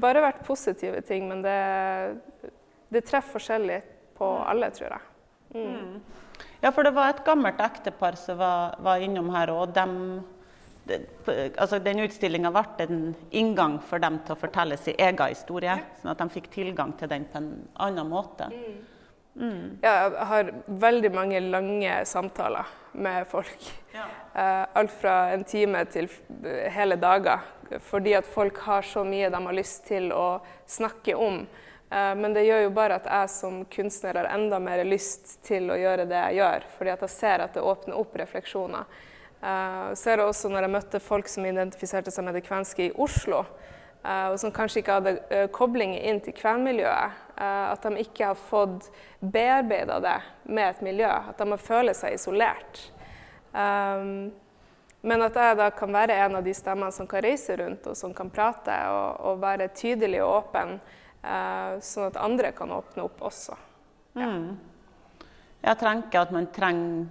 bare 0.00 0.24
vært 0.24 0.42
positive 0.46 1.02
ting, 1.06 1.28
men 1.28 1.44
det, 1.44 1.58
det 2.88 3.04
treffer 3.06 3.36
forskjellig 3.36 3.80
på 4.18 4.30
alle, 4.48 4.70
tror 4.74 4.96
jeg. 4.96 5.04
Mm. 5.56 6.00
Ja, 6.66 6.72
for 6.74 6.82
det 6.82 6.96
var 6.96 7.12
et 7.12 7.20
gammelt 7.22 7.60
ektepar 7.62 8.16
som 8.18 8.40
var, 8.40 8.72
var 8.82 8.98
innom 8.98 9.28
her, 9.30 9.52
og 9.54 9.70
De, 9.76 10.16
altså 11.58 11.78
den 11.82 12.00
utstillinga 12.02 12.50
ble 12.54 12.64
en 12.82 13.04
inngang 13.30 13.76
for 13.86 14.02
dem 14.02 14.16
til 14.26 14.34
å 14.34 14.38
fortelle 14.40 14.78
sin 14.78 14.98
egen 14.98 15.30
historie, 15.30 15.76
sånn 16.00 16.10
at 16.10 16.18
de 16.18 16.26
fikk 16.34 16.50
tilgang 16.50 16.90
til 16.98 17.10
den 17.12 17.28
på 17.30 17.38
en 17.38 17.48
annen 17.86 18.10
måte. 18.10 18.50
Mm. 18.50 18.76
Mm. 19.36 19.62
Ja, 19.84 19.92
jeg 19.92 20.26
har 20.32 20.50
veldig 20.66 21.12
mange 21.14 21.44
lange 21.44 22.00
samtaler 22.08 22.74
med 22.98 23.26
folk. 23.30 23.70
Ja. 23.94 24.08
Uh, 24.34 24.64
alt 24.82 24.94
fra 24.98 25.14
en 25.36 25.46
time 25.46 25.84
til 25.92 26.10
hele 26.72 26.98
dager 26.98 27.46
fordi 27.86 28.12
at 28.14 28.26
folk 28.26 28.58
har 28.66 28.82
så 28.86 29.02
mye 29.06 29.30
de 29.30 29.38
har 29.46 29.54
lyst 29.54 29.86
til 29.86 30.10
å 30.14 30.40
snakke 30.66 31.14
om. 31.14 31.44
Eh, 31.90 32.14
men 32.14 32.34
det 32.34 32.42
gjør 32.46 32.64
jo 32.66 32.72
bare 32.74 32.98
at 32.98 33.06
jeg 33.06 33.30
som 33.30 33.60
kunstner 33.70 34.18
har 34.18 34.30
enda 34.34 34.58
mer 34.62 34.82
lyst 34.86 35.38
til 35.46 35.70
å 35.70 35.78
gjøre 35.78 36.08
det 36.10 36.18
jeg 36.18 36.40
gjør, 36.40 36.66
fordi 36.78 36.94
at 36.94 37.04
jeg 37.06 37.14
ser 37.14 37.44
at 37.44 37.54
det 37.54 37.62
åpner 37.62 37.98
opp 38.00 38.16
refleksjoner. 38.18 38.98
Jeg 39.36 39.92
eh, 39.92 39.94
ser 40.00 40.18
det 40.18 40.26
også 40.26 40.50
når 40.50 40.66
jeg 40.66 40.74
møtte 40.74 41.02
folk 41.04 41.30
som 41.30 41.46
identifiserte 41.46 42.14
seg 42.14 42.26
med 42.26 42.38
det 42.38 42.46
kvenske 42.48 42.88
i 42.88 42.94
Oslo, 43.06 43.44
eh, 44.02 44.26
og 44.32 44.40
som 44.42 44.54
kanskje 44.54 44.82
ikke 44.82 44.98
hadde 44.98 45.44
koblinger 45.54 46.08
inn 46.10 46.20
til 46.24 46.34
kvenmiljøet. 46.36 47.22
At 47.36 47.82
de 47.84 48.00
ikke 48.00 48.30
har 48.30 48.38
fått 48.40 48.86
bearbeida 49.20 49.98
det 50.00 50.14
med 50.48 50.70
et 50.70 50.78
miljø. 50.80 51.10
At 51.28 51.36
de 51.36 51.44
har 51.50 51.60
følt 51.60 51.92
seg 51.98 52.14
isolert. 52.16 52.78
Men 53.52 55.24
at 55.26 55.36
jeg 55.36 55.58
da 55.60 55.66
kan 55.76 55.92
være 55.92 56.16
en 56.24 56.38
av 56.38 56.46
de 56.46 56.54
stemmene 56.56 56.96
som 56.96 57.04
kan 57.10 57.20
reise 57.26 57.58
rundt 57.60 57.84
og 57.90 57.98
som 58.00 58.14
kan 58.16 58.32
prate 58.32 58.78
og, 58.88 59.20
og 59.20 59.42
være 59.42 59.68
tydelig 59.76 60.22
og 60.24 60.32
åpen, 60.38 60.78
sånn 61.22 62.10
at 62.10 62.18
andre 62.22 62.52
kan 62.54 62.70
åpne 62.70 63.02
opp 63.02 63.22
også. 63.26 63.56
Ja. 64.16 64.28
Mm. 64.30 64.56
Jeg 65.66 65.78
tenker 65.80 66.20
at 66.22 66.34
man 66.34 66.46
trenger 66.54 67.06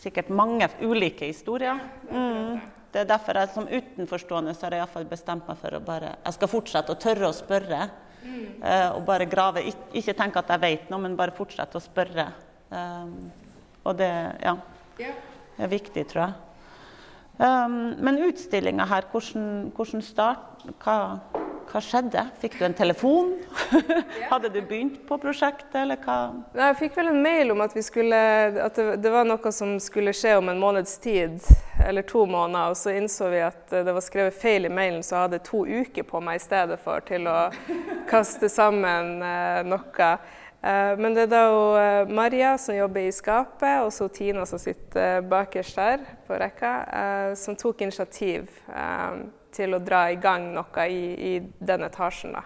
sikkert 0.00 0.30
mange 0.32 0.68
ulike 0.80 1.28
historier. 1.28 1.80
Mm. 2.10 2.60
Det 2.90 3.02
er 3.02 3.08
derfor 3.10 3.38
jeg 3.38 3.52
som 3.54 3.68
utenforstående 3.70 4.54
så 4.54 4.66
har 4.66 4.76
jeg 4.76 4.84
iallfall 4.84 5.08
bestemt 5.10 5.48
meg 5.48 5.58
for 5.60 5.76
å 5.76 5.82
bare 5.84 6.16
Jeg 6.24 6.36
skal 6.36 6.50
fortsette 6.50 6.94
å 6.94 7.00
tørre 7.00 7.28
å 7.28 7.36
spørre. 7.36 7.82
Mm. 8.20 8.46
Eh, 8.62 8.88
og 8.96 9.04
bare 9.08 9.28
grave. 9.30 9.64
Ikke 9.96 10.16
tenke 10.16 10.42
at 10.42 10.50
jeg 10.50 10.62
vet 10.64 10.90
noe, 10.90 11.02
men 11.04 11.16
bare 11.18 11.34
fortsette 11.36 11.78
å 11.78 11.84
spørre. 11.84 12.26
Um, 12.70 13.30
og 13.86 13.96
det 13.98 14.10
ja, 14.44 14.56
er 15.00 15.70
viktig, 15.70 16.04
tror 16.10 16.26
jeg. 16.26 16.34
Um, 17.40 17.78
men 18.04 18.20
utstillinga 18.26 18.84
her, 18.90 19.06
hvordan, 19.10 19.70
hvordan 19.76 20.02
start, 20.04 20.66
hva, 20.82 20.96
Hva 21.70 21.78
skjedde? 21.78 22.24
Fikk 22.42 22.56
du 22.58 22.64
en 22.66 22.74
telefon? 22.74 23.28
Hadde 24.30 24.48
du 24.50 24.58
begynt 24.58 24.96
på 25.06 25.18
prosjektet, 25.22 25.76
eller 25.78 26.00
hva? 26.02 26.16
Jeg 26.58 26.78
fikk 26.80 26.98
vel 26.98 27.12
en 27.12 27.20
mail 27.22 27.54
om 27.54 27.62
at, 27.62 27.76
skulle, 27.86 28.18
at 28.64 28.80
det, 28.98 29.12
var 29.14 29.28
noe 29.28 29.52
som 29.54 29.76
skulle 29.82 30.14
skje 30.16 30.34
om 30.40 30.50
en 30.50 30.58
måneds 30.58 30.96
tid, 30.98 31.38
eller 31.86 32.02
to 32.10 32.24
måneder. 32.26 32.74
Og 32.74 32.80
så 32.80 32.96
innså 32.98 33.30
vi 33.30 33.44
at 33.46 33.70
det 33.70 33.86
var 33.86 34.02
skrevet 34.02 34.34
feil 34.34 34.66
i 34.66 34.74
mailen, 34.74 35.06
så 35.06 35.14
jeg 35.14 35.28
hadde 35.28 35.42
to 35.46 35.62
uker 35.62 36.10
på 36.10 36.24
meg 36.26 36.40
i 36.40 36.44
stedet 36.48 36.82
for 36.82 37.06
til 37.06 37.30
å 37.30 37.38
kaste 38.10 38.50
sammen 38.50 39.22
eh, 39.22 39.62
noe. 39.70 40.12
Eh, 40.66 40.92
men 40.98 41.14
det 41.14 41.28
er 41.28 41.34
da 41.38 41.44
uh, 41.54 42.10
Maria 42.10 42.56
som 42.58 42.74
jobber 42.74 43.06
i 43.06 43.14
skapet, 43.14 43.84
og 43.86 43.94
så 43.94 44.10
Tina 44.10 44.42
som 44.42 44.58
sitter 44.58 45.22
bakerst 45.22 45.78
der 45.78 46.02
på 46.26 46.42
rekka, 46.42 46.74
som 47.38 47.54
tok 47.54 47.86
initiativ 47.86 48.50
til 49.54 49.76
å 49.76 49.82
dra 49.82 50.06
i 50.10 50.18
gang 50.20 50.50
noe 50.54 50.86
i, 50.88 51.02
i 51.14 51.32
den 51.58 51.86
etasjen. 51.86 52.36
Da. 52.36 52.44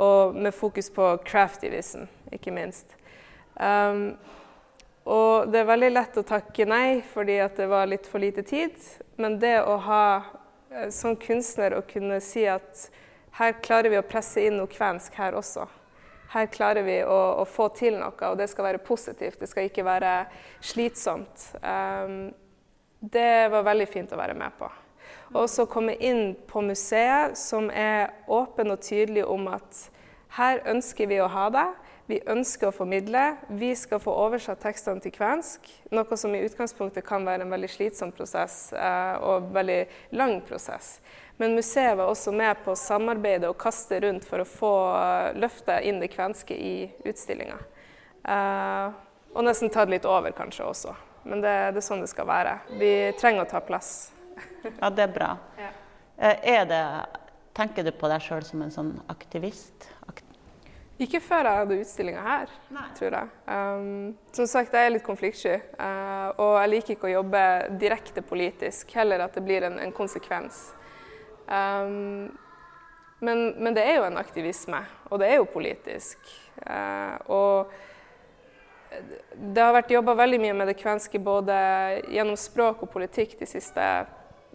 Og 0.00 0.36
med 0.36 0.54
fokus 0.54 0.90
på 0.94 1.12
craftivism, 1.26 2.06
ikke 2.32 2.54
minst. 2.54 2.96
Um, 3.54 4.14
og 5.10 5.50
det 5.50 5.62
er 5.62 5.70
veldig 5.70 5.90
lett 5.90 6.20
å 6.20 6.26
takke 6.26 6.68
nei 6.68 7.00
fordi 7.12 7.40
at 7.42 7.58
det 7.58 7.66
var 7.70 7.88
litt 7.90 8.06
for 8.08 8.22
lite 8.22 8.44
tid. 8.46 8.76
Men 9.20 9.40
det 9.42 9.58
å 9.64 9.76
ha 9.88 10.04
som 10.94 11.16
kunstner 11.18 11.74
å 11.74 11.84
kunne 11.88 12.20
si 12.22 12.46
at 12.48 12.86
her 13.40 13.56
klarer 13.64 13.90
vi 13.90 13.98
å 13.98 14.06
presse 14.06 14.44
inn 14.44 14.60
noe 14.60 14.70
kvensk 14.70 15.16
her 15.18 15.34
også 15.38 15.66
her 16.30 16.46
klarer 16.46 16.86
vi 16.86 17.00
å, 17.02 17.18
å, 17.42 17.44
få 17.48 17.68
til 17.74 17.96
noe, 17.98 18.14
og 18.14 18.38
det 18.38 18.46
skal 18.50 18.68
være 18.68 18.82
positivt. 18.86 19.40
Det 19.40 19.48
skal 19.50 19.66
ikke 19.66 19.82
være 19.86 20.12
slitsomt. 20.62 21.48
Um, 21.58 22.30
det 23.00 23.48
var 23.50 23.66
veldig 23.66 23.88
fint 23.90 24.12
å 24.14 24.20
være 24.20 24.36
med 24.38 24.54
på. 24.58 24.68
Og 25.34 25.46
så 25.50 25.66
komme 25.70 25.94
inn 26.02 26.34
på 26.50 26.62
museet 26.66 27.38
som 27.38 27.70
er 27.70 28.10
åpen 28.26 28.72
og 28.74 28.82
tydelig 28.82 29.24
om 29.26 29.46
at 29.52 29.86
her 30.36 30.60
ønsker 30.70 31.10
vi 31.10 31.20
å 31.22 31.30
ha 31.30 31.46
det. 31.54 31.68
Vi 32.10 32.18
ønsker 32.26 32.70
å 32.70 32.74
formidle. 32.74 33.22
Vi 33.54 33.70
skal 33.78 34.00
få 34.02 34.12
oversatt 34.24 34.62
tekstene 34.62 35.02
til 35.02 35.14
kvensk. 35.14 35.66
Noe 35.94 36.18
som 36.18 36.34
i 36.34 36.42
utgangspunktet 36.42 37.06
kan 37.06 37.26
være 37.26 37.46
en 37.46 37.54
veldig 37.54 37.70
slitsom 37.70 38.10
prosess 38.14 38.72
uh, 38.74 39.18
og 39.22 39.50
veldig 39.54 39.80
lang 40.18 40.40
prosess. 40.46 40.96
Men 41.38 41.54
museet 41.54 41.94
var 41.98 42.10
også 42.10 42.34
med 42.34 42.58
på 42.64 42.74
å 42.74 42.78
samarbeide 42.78 43.50
og 43.50 43.58
kaste 43.62 44.00
rundt 44.02 44.26
for 44.26 44.42
å 44.42 44.48
få 44.48 44.72
løfta 45.38 45.78
inn 45.86 46.02
det 46.02 46.10
kvenske 46.12 46.54
i 46.58 46.74
utstillinga. 47.06 47.60
Uh, 48.26 48.90
og 49.32 49.46
nesten 49.46 49.70
tatt 49.70 49.90
litt 49.90 50.06
over 50.08 50.34
kanskje 50.36 50.66
også. 50.66 50.96
Men 51.22 51.44
det, 51.44 51.54
det, 51.74 51.80
er 51.80 51.86
sånn 51.86 52.02
det 52.02 52.10
skal 52.10 52.26
være. 52.28 52.58
Vi 52.80 52.92
trenger 53.20 53.46
å 53.46 53.50
ta 53.54 53.62
plass. 53.62 54.10
Ja, 54.82 54.90
det 54.90 55.06
er 55.06 55.14
bra. 55.14 55.30
Ja. 55.58 55.70
Er 56.20 56.66
det, 56.68 56.82
tenker 57.56 57.86
du 57.86 57.94
på 57.96 58.10
deg 58.12 58.24
sjøl 58.24 58.44
som 58.44 58.64
en 58.64 58.74
sånn 58.74 58.92
aktivist? 59.12 59.88
Akt 60.08 60.24
ikke 61.00 61.16
før 61.24 61.46
jeg 61.48 61.60
hadde 61.62 61.76
utstillinga 61.80 62.22
her, 62.22 62.50
Nei. 62.76 62.82
tror 62.98 63.14
jeg. 63.16 63.28
Um, 63.48 64.10
som 64.36 64.48
sagt, 64.50 64.74
jeg 64.76 64.84
er 64.84 64.92
litt 64.92 65.06
konfliktsky. 65.06 65.54
Uh, 65.78 66.28
og 66.34 66.52
jeg 66.58 66.70
liker 66.74 66.92
ikke 66.92 67.08
å 67.08 67.12
jobbe 67.14 67.44
direkte 67.80 68.20
politisk, 68.26 68.92
heller 68.98 69.24
at 69.24 69.38
det 69.38 69.44
blir 69.46 69.64
en, 69.64 69.78
en 69.80 69.94
konsekvens. 69.96 70.58
Um, 71.48 72.28
men, 73.24 73.46
men, 73.56 73.72
det 73.76 73.86
er 73.88 73.96
jo 73.96 74.04
en 74.10 74.20
aktivisme, 74.20 74.82
og 75.08 75.22
det 75.22 75.30
er 75.30 75.40
jo 75.40 75.48
politisk. 75.48 76.20
Uh, 76.66 77.16
og 77.32 77.72
det 79.40 79.64
har 79.64 79.72
vært 79.78 79.96
jobba 79.96 80.18
veldig 80.20 80.42
mye 80.42 80.58
med 80.60 80.68
det 80.68 80.76
kvenske 80.82 81.16
både 81.22 81.56
gjennom 82.12 82.36
språk 82.36 82.84
og 82.84 82.92
politikk 82.92 83.38
de 83.40 83.48
siste 83.48 83.88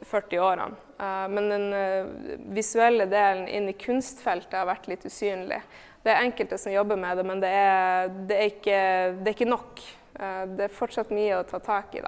40 0.02 0.44
årene. 0.44 0.84
Uh, 1.00 1.26
men 1.32 1.50
den 1.52 1.66
uh, 1.74 2.38
visuelle 2.56 3.08
delen 3.12 3.48
inn 3.48 3.70
i 3.70 3.78
kunstfeltet 3.80 4.58
har 4.60 4.70
vært 4.70 4.88
litt 4.92 5.06
usynlig. 5.08 5.60
Det 6.06 6.14
er 6.14 6.22
enkelte 6.22 6.60
som 6.62 6.74
jobber 6.74 7.00
med 7.02 7.18
det, 7.18 7.26
men 7.26 7.42
det 7.42 7.52
er, 7.52 8.14
det 8.30 8.38
er, 8.38 8.54
ikke, 8.54 8.80
det 9.22 9.32
er 9.32 9.36
ikke, 9.36 9.50
nok. 9.50 9.84
Uh, 10.20 10.44
det 10.56 10.68
er 10.68 10.78
fortsatt 10.78 11.12
mye 11.16 11.42
å 11.42 11.48
ta 11.50 11.60
tak 11.64 11.98
i. 11.98 12.06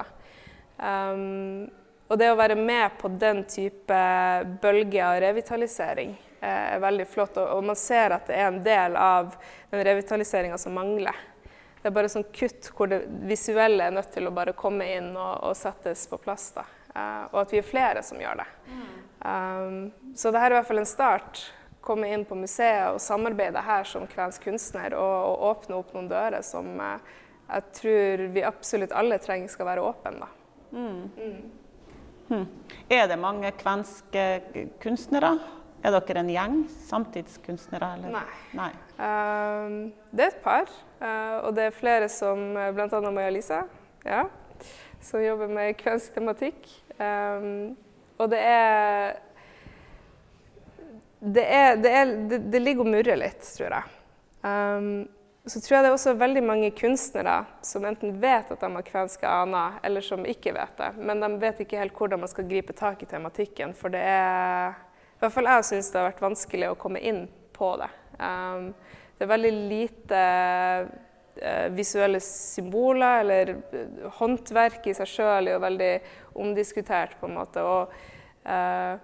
Um, 0.77 1.67
og 2.07 2.19
det 2.19 2.29
å 2.31 2.37
være 2.39 2.55
med 2.55 2.95
på 3.01 3.09
den 3.19 3.41
type 3.49 3.97
bølge 4.61 5.01
av 5.03 5.17
revitalisering 5.19 6.13
eh, 6.39 6.75
er 6.75 6.79
veldig 6.79 7.07
flott. 7.11 7.39
Og, 7.41 7.63
man 7.67 7.75
ser 7.75 8.15
at 8.15 8.29
det 8.29 8.37
er 8.37 8.47
en 8.47 8.61
del 8.63 8.95
av 8.95 9.35
den 9.73 9.83
revitaliseringa 9.83 10.57
som 10.61 10.77
mangler. 10.77 11.17
Det 11.81 11.89
er 11.89 11.95
bare 11.95 12.11
sånn 12.11 12.29
kutt 12.31 12.71
hvor 12.75 12.89
det 12.91 13.01
visuelle 13.27 13.89
er 13.89 13.95
nødt 13.95 14.13
til 14.15 14.29
å 14.29 14.33
bare 14.35 14.55
komme 14.57 14.87
inn 14.95 15.11
og, 15.17 15.49
og 15.49 15.59
settes 15.59 16.07
på 16.07 16.19
plass. 16.23 16.53
da. 16.55 16.63
Eh, 16.97 17.25
og 17.31 17.43
at 17.43 17.53
vi 17.53 17.61
er 17.61 17.67
flere 17.67 18.03
som 18.05 18.19
gjør 18.21 18.41
det. 18.41 18.47
Mm. 18.71 18.87
Um, 19.17 20.13
så 20.15 20.31
dette 20.31 20.45
er 20.45 20.55
i 20.55 20.57
hvert 20.57 20.69
fall 20.69 20.81
en 20.81 20.89
start. 20.89 21.43
Komme 21.85 22.09
inn 22.11 22.25
på 22.27 22.35
museet 22.37 22.89
og 22.91 23.01
samarbeide 23.01 23.61
her 23.63 23.85
som 23.87 24.07
kvensk 24.09 24.49
kunstner 24.49 24.95
og, 24.97 25.15
og, 25.29 25.45
åpne 25.51 25.77
opp 25.77 25.93
noen 25.95 26.09
dører 26.11 26.43
som 26.45 26.73
uh, 26.81 26.97
jeg 27.47 27.67
tror 27.77 28.25
vi 28.35 28.43
absolutt 28.43 28.95
alle 28.95 29.19
trenger 29.23 29.51
skal 29.51 29.69
være 29.69 29.85
åpne. 29.87 30.31
Mm. 30.71 31.03
Mm. 31.15 31.37
Hmm. 32.27 32.47
Er 32.91 33.05
det 33.07 33.15
mange 33.21 33.53
kvenske 33.55 34.25
kunstnere? 34.83 35.37
Er 35.85 35.93
dere 35.93 36.19
en 36.19 36.31
gjeng 36.33 36.57
samtidskunstnere? 36.89 37.93
Eller? 37.95 38.17
Nei. 38.17 38.25
Nei. 38.57 38.71
Um, 38.97 39.77
det 40.11 40.25
er 40.25 40.33
et 40.33 40.43
par. 40.43 40.73
Uh, 40.99 41.45
og 41.45 41.55
det 41.55 41.69
er 41.69 41.77
flere 41.77 42.09
som 42.11 42.49
bl.a. 42.75 42.99
Maja-Lisa, 43.05 43.61
ja, 44.03 44.25
som 44.99 45.23
jobber 45.23 45.53
med 45.53 45.77
kvensk 45.79 46.17
tematikk. 46.17 46.67
Um, 46.97 47.75
og 48.17 48.31
det 48.31 48.39
er 48.41 49.17
det, 51.19 51.43
er, 51.43 51.77
det, 51.81 51.91
er, 51.91 52.15
det, 52.29 52.39
det 52.53 52.61
ligger 52.61 52.85
og 52.85 52.91
murrer 52.93 53.17
litt, 53.19 53.45
tror 53.57 53.73
jeg. 53.73 53.93
Um, 54.45 55.07
så 55.47 55.61
tror 55.63 55.77
jeg 55.77 55.85
det 55.85 55.89
er 55.89 55.95
også 55.95 56.13
veldig 56.19 56.43
mange 56.43 56.69
kunstnere 56.75 57.37
som 57.65 57.85
enten 57.87 58.17
vet 58.21 58.49
at 58.51 58.61
de 58.61 58.69
har 58.73 58.85
kvenske 58.85 59.29
aner, 59.29 59.79
eller 59.87 60.03
som 60.03 60.25
ikke 60.27 60.53
vet 60.57 60.75
det. 60.77 60.91
Men 60.99 61.23
de 61.23 61.31
vet 61.41 61.63
ikke 61.63 61.79
helt 61.79 61.95
hvordan 61.97 62.21
man 62.21 62.31
skal 62.31 62.49
gripe 62.49 62.75
tak 62.77 63.01
i 63.03 63.09
tematikken. 63.09 63.73
For 63.77 63.93
det 63.93 64.03
er 64.03 64.75
I 64.75 65.23
hvert 65.23 65.33
fall 65.33 65.49
jeg 65.49 65.69
syns 65.71 65.91
det 65.93 66.01
har 66.01 66.09
vært 66.11 66.25
vanskelig 66.25 66.71
å 66.71 66.79
komme 66.79 67.01
inn 67.01 67.25
på 67.55 67.71
det. 67.81 67.89
Um, 68.19 68.73
det 69.17 69.25
er 69.25 69.33
veldig 69.33 69.53
lite 69.71 70.23
visuelle 71.75 72.19
symboler, 72.23 73.21
eller 73.23 73.51
uh, 73.73 74.07
håndverk 74.19 74.87
i 74.89 74.95
seg 74.97 75.09
sjøl 75.11 75.47
er 75.47 75.55
jo 75.55 75.63
veldig 75.63 75.91
omdiskutert, 76.43 77.17
på 77.19 77.29
en 77.29 77.37
måte. 77.37 77.63
Og 77.63 77.93
uh, 78.47 78.97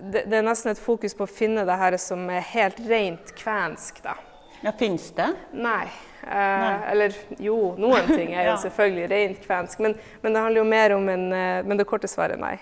det, 0.00 0.26
det, 0.26 0.38
er 0.38 0.46
nesten 0.46 0.72
et 0.72 0.80
fokus 0.80 1.16
på 1.16 1.24
å 1.24 1.30
finne 1.30 1.64
det 1.68 1.78
her 1.80 1.96
som 2.00 2.26
er 2.32 2.44
helt 2.52 2.80
rent 2.88 3.32
kvensk, 3.38 4.02
da. 4.04 4.16
Ja, 4.64 4.72
Fins 4.72 5.10
det? 5.16 5.28
Nei. 5.52 5.86
Eh, 6.22 6.30
Nei. 6.32 6.78
Eller 6.92 7.16
jo, 7.38 7.74
noen 7.78 8.08
ting 8.18 8.32
er 8.34 8.48
jo 8.48 8.54
ja. 8.54 8.60
selvfølgelig 8.64 9.10
rent 9.12 9.42
kvensk. 9.44 9.82
Men, 9.84 9.96
men, 10.22 10.32
det 10.32 10.42
handler 10.42 10.62
jo 10.62 10.70
mer 10.70 10.94
om 10.96 11.08
en 11.12 11.26
eh, 11.32 11.60
Men 11.66 11.78
det 11.78 11.86
korte 11.88 12.10
svaret 12.10 12.38
er 12.38 12.42
nei. 12.42 12.56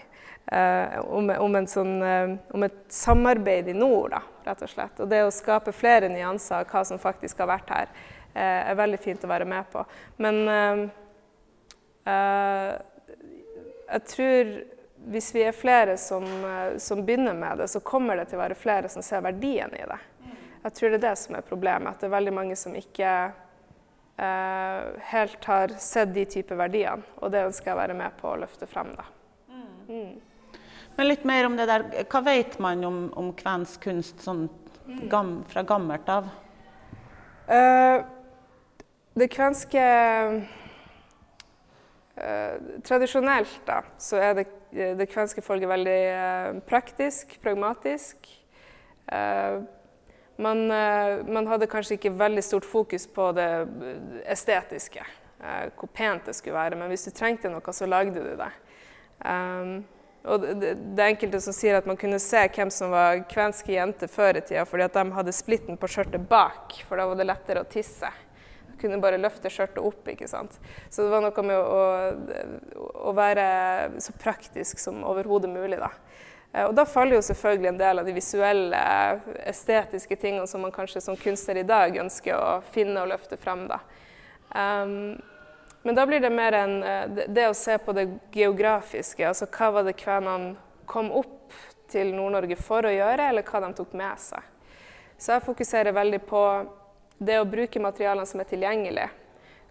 Eh, 0.53 0.99
om, 1.09 1.31
om, 1.31 1.57
sånn, 1.71 1.95
eh, 2.05 2.35
om, 2.55 2.67
et 2.67 2.81
samarbeid 2.93 3.71
i 3.73 3.77
nord, 3.77 4.13
da, 4.13 4.21
rett 4.51 4.67
og 4.67 4.75
slett. 4.75 5.01
Og 5.01 5.09
det 5.11 5.23
å 5.25 5.33
skape 5.33 5.73
flere 5.73 6.11
nyanser 6.13 6.61
av 6.61 6.69
hva 6.69 6.85
som 6.85 7.01
faktisk 7.01 7.41
har 7.41 7.49
vært 7.55 7.73
her, 7.73 7.89
eh, 7.89 8.14
er 8.43 8.79
veldig 8.79 8.99
fint 8.99 9.25
å 9.25 9.31
være 9.31 9.49
med 9.49 9.65
på. 9.73 9.85
Men 10.23 10.49
eh, 10.51 10.79
jeg 13.89 14.03
tror 14.11 14.55
hvis 15.05 15.31
vi 15.35 15.43
er 15.45 15.57
flere 15.57 15.97
som, 16.01 16.25
som 16.81 17.03
begynner 17.05 17.37
med 17.37 17.61
det, 17.61 17.69
så 17.69 17.81
kommer 17.85 18.17
det 18.17 18.31
til 18.31 18.39
å 18.39 18.43
være 18.43 18.59
flere 18.59 18.89
som 18.89 19.05
ser 19.05 19.25
verdien 19.25 19.73
i 19.77 19.87
det. 19.89 20.01
Jeg 20.65 20.77
tror 20.79 20.95
det 20.95 20.97
er 20.97 21.09
det 21.11 21.17
som 21.21 21.37
er 21.37 21.45
problemet, 21.45 21.91
at 21.91 22.01
det 22.01 22.09
er 22.09 22.15
veldig 22.15 22.33
mange 22.33 22.55
som 22.57 22.77
ikke 22.77 23.11
eh, 24.17 24.87
helt 25.11 25.45
har 25.45 25.75
sett 25.77 26.15
de 26.15 26.25
typer 26.25 26.57
verdiene. 26.57 27.05
Og 27.21 27.35
det 27.35 27.43
ønsker 27.51 27.71
jeg 27.71 27.77
å 27.77 27.83
være 27.83 27.97
med 27.99 28.17
på 28.17 28.31
å 28.31 28.39
løfte 28.41 28.69
frem. 28.71 28.95
Da. 28.97 29.05
Mm. 29.53 29.67
Mm. 29.91 30.57
Men 30.97 31.11
litt 31.11 31.27
mer 31.29 31.51
om 31.51 31.59
det 31.59 31.69
der. 31.69 31.85
Hva 32.09 32.23
vet 32.25 32.57
man 32.65 32.85
om, 32.89 32.99
om 33.21 33.29
kvensk 33.37 33.85
kunst 33.85 34.25
sånn 34.25 34.47
gam, 35.13 35.37
fra 35.53 35.67
gammelt 35.69 36.09
av? 36.09 36.33
Uh, 37.45 38.01
det 39.15 39.29
kvenske 39.31 39.83
eh, 42.17 42.57
Tradisjonelt 42.85 43.61
da, 43.67 43.81
så 43.99 44.19
er 44.23 44.35
det, 44.39 44.47
det 44.99 45.11
kvenske 45.11 45.43
folket 45.45 45.71
veldig 45.71 46.01
eh, 46.11 46.51
praktisk, 46.67 47.37
pragmatisk. 47.43 48.29
Eh, 49.07 49.63
man, 50.37 50.71
eh, 50.71 51.23
man, 51.27 51.47
hadde 51.47 51.71
kanskje 51.71 51.99
ikke 51.99 52.15
veldig 52.19 52.43
stort 52.43 52.67
fokus 52.67 53.07
på 53.07 53.31
det 53.37 53.49
estetiske, 54.27 55.05
eh, 55.41 55.67
hvor 55.79 55.91
pent 55.95 56.27
det 56.27 56.35
skulle 56.35 56.59
være. 56.59 56.79
Men 56.81 56.91
hvis 56.91 57.07
du 57.07 57.15
trengte 57.15 57.53
noe, 57.53 57.75
så 57.75 57.87
lagde 57.87 58.23
du 58.23 58.35
det. 58.41 58.53
Og 60.25 60.41
det, 60.41 60.71
det, 60.97 61.05
enkelte 61.05 61.39
som 61.45 61.53
sier 61.53 61.77
at 61.77 61.87
man 61.87 61.99
kunne 62.01 62.19
se 62.23 62.41
hvem 62.57 62.71
som 62.73 62.93
var 62.95 63.21
kvenske 63.29 63.75
jenter 63.75 64.09
før 64.09 64.41
i 64.41 64.43
tida, 64.45 64.65
fordi 64.69 64.87
at 64.87 64.97
de 64.97 65.05
hadde 65.19 65.35
splitten 65.37 65.77
på 65.81 65.91
skjørtet 65.93 66.25
bak, 66.31 66.79
for 66.89 66.99
da 66.99 67.07
var 67.11 67.21
det 67.21 67.29
lettere 67.29 67.63
å 67.63 67.69
tisse. 67.69 68.09
Kunne 68.81 69.01
bare 69.03 69.21
løfte 69.21 69.51
skjørtet 69.53 69.83
opp. 69.83 70.09
ikke 70.09 70.29
sant? 70.31 70.57
Så 70.91 71.05
det 71.05 71.13
var 71.13 71.25
noe 71.25 71.45
med 71.47 71.59
å, 71.59 71.83
å, 73.09 73.15
være 73.17 73.47
så 74.03 74.15
praktisk 74.21 74.81
som 74.83 75.03
overhodet 75.07 75.51
mulig. 75.51 75.79
da. 75.83 75.91
Eh, 76.53 76.65
og 76.65 76.75
da 76.79 76.87
faller 76.89 77.19
jo 77.19 77.27
selvfølgelig 77.27 77.73
en 77.73 77.83
del 77.83 78.03
av 78.03 78.09
de 78.09 78.17
visuelle, 78.17 78.81
estetiske 79.45 80.19
tingene 80.21 80.49
som 80.51 80.65
man 80.65 80.75
kanskje 80.75 81.05
som 81.05 81.19
kunstner 81.19 81.63
i 81.63 81.69
dag 81.69 81.97
ønsker 82.05 82.35
å 82.39 82.59
finne 82.75 83.03
og 83.03 83.13
løfte 83.15 83.39
frem. 83.41 83.67
Da. 83.71 83.81
Um, 84.55 85.15
men 85.85 85.97
da 85.97 86.07
blir 86.09 86.23
det 86.23 86.33
mer 86.33 86.55
enn 86.57 86.79
det, 87.13 87.27
det 87.37 87.49
å 87.51 87.57
se 87.57 87.77
på 87.79 87.93
det 87.93 88.07
geografiske. 88.33 89.27
Altså 89.29 89.51
hva 89.53 89.71
var 89.75 89.89
det 89.89 89.99
kvenene 90.01 90.55
kom 90.89 91.11
opp 91.13 91.53
til 91.93 92.15
Nord-Norge 92.15 92.57
for 92.59 92.87
å 92.87 92.93
gjøre, 92.93 93.29
eller 93.31 93.47
hva 93.47 93.61
de 93.65 93.71
tok 93.77 93.93
med 93.97 94.21
seg. 94.21 94.51
Så 95.19 95.37
jeg 95.37 95.45
fokuserer 95.47 95.95
veldig 95.95 96.21
på 96.27 96.41
det 97.19 97.39
å 97.41 97.47
bruke 97.49 97.83
materialene 97.83 98.27
som 98.27 98.43
er 98.43 98.49
tilgjengelige. 98.49 99.11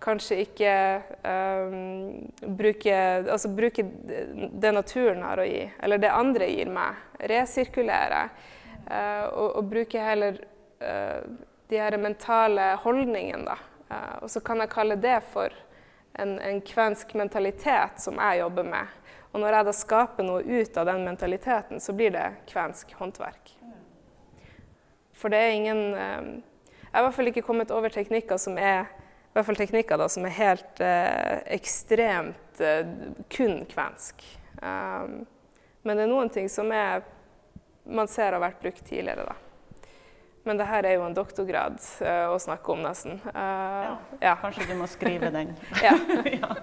Kanskje 0.03 0.41
ikke 0.43 0.71
um, 1.23 2.31
bruke, 2.57 2.95
altså 3.23 3.51
bruke 3.55 3.85
det 4.51 4.73
naturen 4.75 5.23
har 5.23 5.39
å 5.39 5.47
gi, 5.47 5.63
eller 5.79 6.01
det 6.03 6.11
andre 6.11 6.49
gir 6.51 6.71
meg. 6.71 6.99
Resirkulere. 7.31 8.25
Uh, 8.83 9.25
og, 9.31 9.47
og, 9.47 9.63
bruke 9.71 10.03
heller 10.03 10.41
uh, 10.83 11.23
de 11.71 11.79
her 11.79 11.95
mentale 12.01 12.73
holdningene, 12.83 13.53
da. 13.53 13.57
Uh, 13.87 14.15
og 14.25 14.33
så 14.33 14.43
kan 14.43 14.59
jeg 14.59 14.73
kalle 14.73 14.99
det 14.99 15.21
for 15.31 15.55
en, 16.19 16.35
en, 16.35 16.59
kvensk 16.67 17.13
mentalitet 17.15 18.03
som 18.03 18.19
jeg 18.19 18.41
jobber 18.43 18.67
med. 18.67 18.99
Og 19.31 19.39
når 19.41 19.55
jeg 19.55 19.67
da 19.69 19.75
skaper 19.77 20.27
noe 20.27 20.43
ut 20.43 20.77
av 20.77 20.89
den 20.91 21.07
mentaliteten, 21.07 21.79
så 21.79 21.95
blir 21.95 22.11
det 22.13 22.27
kvensk 22.51 22.91
håndverk. 22.99 23.55
For 25.15 25.31
det 25.31 25.39
er 25.39 25.55
ingen 25.55 26.43
Jeg 26.93 26.99
har 26.99 27.07
i 27.07 27.09
hvert 27.09 27.15
fall 27.17 27.29
ikke 27.31 27.41
kommet 27.41 27.71
over 27.73 27.89
teknikker 27.89 28.37
som 28.37 28.57
er 28.61 28.83
i 28.85 29.33
hvert 29.33 29.47
fall 29.47 29.57
teknikker 29.57 29.97
da, 29.97 30.05
som 30.13 30.27
er 30.29 30.35
helt 30.37 30.81
eh, 30.85 31.39
ekstremt 31.55 32.59
eh, 32.61 32.83
kun 33.33 33.63
kvensk. 33.65 34.21
Um, 34.61 35.23
men 35.81 35.97
det 35.97 36.03
er 36.03 36.11
noen 36.11 36.29
ting 36.29 36.45
som 36.53 36.69
er, 36.69 37.01
man 37.89 38.11
ser 38.11 38.37
har 38.37 38.43
vært 38.43 38.61
brukt 38.61 38.85
tidligere. 38.85 39.25
da. 39.25 39.89
Men 40.45 40.61
det 40.61 40.69
her 40.69 40.85
er 40.85 40.99
jo 40.99 41.07
en 41.07 41.17
doktorgrad 41.17 41.81
uh, 42.05 42.29
å 42.35 42.37
snakke 42.45 42.75
om, 42.75 42.85
nesten. 42.85 43.17
Uh, 43.31 43.41
ja, 43.41 43.97
ja. 44.27 44.37
Kanskje 44.43 44.69
du 44.69 44.77
må 44.77 44.85
skrive 44.91 45.33
den. 45.33 45.57
ja. 45.87 45.97
ja. 46.29 46.53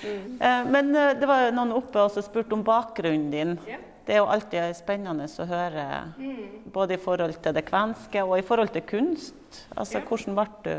Mm. 0.00 0.38
Men 0.72 0.94
det 1.20 1.26
var 1.28 1.50
noen 1.52 1.74
oppe 1.76 2.00
og 2.00 2.14
spurte 2.24 2.56
om 2.56 2.62
bakgrunnen 2.64 3.26
din. 3.28 3.50
Yeah. 3.68 3.82
Det 4.10 4.16
er 4.16 4.24
jo 4.24 4.30
alltid 4.34 4.72
spennende 4.74 5.28
å 5.30 5.44
høre, 5.46 5.82
mm. 6.18 6.70
både 6.74 6.96
i 6.96 6.98
forhold 6.98 7.36
til 7.44 7.52
det 7.54 7.62
kvenske 7.68 8.24
og 8.26 8.40
i 8.40 8.42
forhold 8.42 8.72
til 8.74 8.82
kunst. 8.82 9.60
Altså, 9.70 10.00
ja. 10.00 10.02
hvordan 10.08 10.34
ble 10.34 10.46
du 10.64 10.72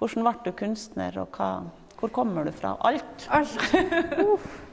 hvordan 0.00 0.24
ble 0.24 0.32
du 0.46 0.54
kunstner, 0.56 1.18
og 1.20 1.36
hva, 1.36 1.50
hvor 2.00 2.08
kommer 2.16 2.48
du 2.48 2.54
fra? 2.56 2.78
Alt. 2.80 3.28
Alt. 3.28 3.60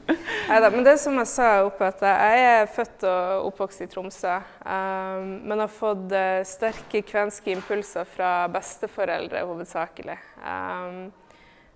Uh. 0.08 0.14
Neida, 0.48 0.70
men 0.72 0.86
det 0.86 0.94
som 1.02 1.18
jeg 1.20 1.28
sa 1.28 1.48
oppe, 1.66 1.90
at 1.90 2.00
jeg 2.00 2.44
er 2.48 2.70
født 2.72 3.04
og 3.04 3.50
oppvokst 3.50 3.82
i 3.84 3.88
Tromsø. 3.92 4.38
Um, 4.64 5.26
men 5.44 5.60
har 5.60 5.68
fått 5.68 6.14
uh, 6.16 6.40
sterke 6.48 7.02
kvenske 7.04 7.52
impulser 7.52 8.08
fra 8.08 8.30
besteforeldre 8.48 9.42
hovedsakelig. 9.44 10.16
Um, 10.40 11.10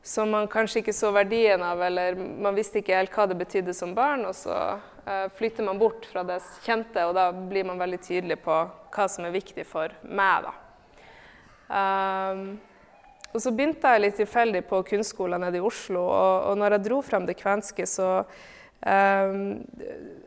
som 0.00 0.32
man 0.32 0.49
kanskje 0.49 0.80
ikke 0.80 0.96
så 0.96 1.12
verdien 1.12 1.61
av, 1.61 1.84
eller 1.84 2.16
man 2.16 2.56
visste 2.56 2.80
ikke 2.80 2.96
helt 2.96 3.12
hva 3.12 3.28
det 3.28 3.37
betydde 3.44 3.76
som 3.76 3.92
barn. 3.92 4.25
Og 4.25 4.32
så 4.40 4.56
flytter 5.35 5.66
man 5.66 5.80
bort 5.80 6.06
fra 6.06 6.23
det 6.26 6.38
kjente, 6.62 7.02
og 7.09 7.16
da 7.16 7.30
blir 7.35 7.66
man 7.66 7.80
veldig 7.80 7.99
tydelig 8.04 8.37
på 8.44 8.59
hva 8.92 9.06
som 9.11 9.26
er 9.26 9.35
viktig 9.35 9.64
for 9.66 9.94
meg. 10.06 10.47
da. 10.47 10.52
Um, 11.73 12.42
og 13.32 13.40
så 13.40 13.52
begynte 13.54 13.94
jeg 13.94 14.02
litt 14.02 14.18
tilfeldig 14.21 14.61
på 14.68 14.82
kunstskolen 14.90 15.40
nede 15.40 15.56
i 15.61 15.64
Oslo, 15.64 16.02
og, 16.04 16.50
og 16.50 16.59
når 16.61 16.76
jeg 16.76 16.85
dro 16.88 16.99
frem 17.04 17.28
det 17.28 17.38
kvenske, 17.40 17.87
så 17.88 18.09
um, 18.85 19.62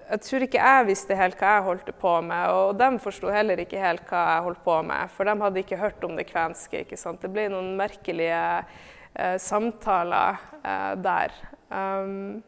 Jeg 0.06 0.22
tror 0.26 0.46
ikke 0.46 0.64
jeg 0.64 0.88
visste 0.90 1.18
helt 1.18 1.38
hva 1.38 1.54
jeg 1.54 1.68
holdt 1.68 1.92
på 2.02 2.16
med, 2.26 2.50
og 2.54 2.80
de 2.82 2.90
forsto 3.04 3.30
heller 3.34 3.62
ikke 3.62 3.82
helt 3.82 4.10
hva 4.10 4.24
jeg 4.32 4.48
holdt 4.48 4.64
på 4.66 4.80
med, 4.90 5.14
for 5.14 5.30
de 5.30 5.38
hadde 5.44 5.62
ikke 5.62 5.82
hørt 5.82 6.04
om 6.08 6.18
det 6.18 6.28
kvenske. 6.32 6.82
ikke 6.82 6.98
sant? 6.98 7.22
Det 7.22 7.32
ble 7.34 7.48
noen 7.54 7.76
merkelige 7.78 8.42
uh, 8.66 9.38
samtaler 9.42 10.42
uh, 10.66 10.94
der. 10.98 11.38
Um, 11.70 12.42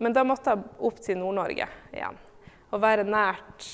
men 0.00 0.16
da 0.16 0.24
måtte 0.24 0.54
jeg 0.54 0.68
opp 0.88 1.00
til 1.04 1.18
Nord-Norge 1.20 1.66
igjen. 1.92 2.20
Og 2.70 2.80
være 2.80 3.04
nært 3.04 3.66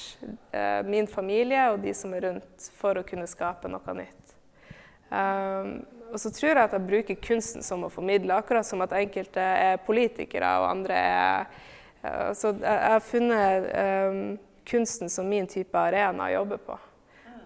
eh, 0.50 0.80
min 0.88 1.06
familie 1.06 1.68
og 1.72 1.82
de 1.84 1.92
som 1.94 2.14
er 2.16 2.24
rundt, 2.26 2.70
for 2.80 2.98
å 2.98 3.04
kunne 3.06 3.28
skape 3.30 3.70
noe 3.70 3.94
nytt. 3.94 4.32
Um, 5.06 5.84
og 6.10 6.18
så 6.18 6.32
tror 6.34 6.50
jeg 6.50 6.64
at 6.64 6.74
jeg 6.74 6.86
bruker 6.88 7.20
kunsten 7.22 7.62
som 7.62 7.84
å 7.86 7.92
formidle, 7.92 8.34
akkurat 8.34 8.66
som 8.66 8.82
at 8.82 8.94
enkelte 8.98 9.38
er 9.42 9.78
politikere 9.86 10.48
og 10.58 10.66
andre 10.72 10.96
er 10.98 11.44
uh, 12.02 12.32
Så 12.34 12.56
jeg, 12.56 12.80
har 12.90 13.04
funnet 13.06 13.68
um, 13.70 14.20
kunsten 14.66 15.12
som 15.12 15.30
min 15.30 15.46
type 15.50 15.78
arena 15.78 16.26
å 16.26 16.34
jobbe 16.40 16.58
på. 16.66 16.78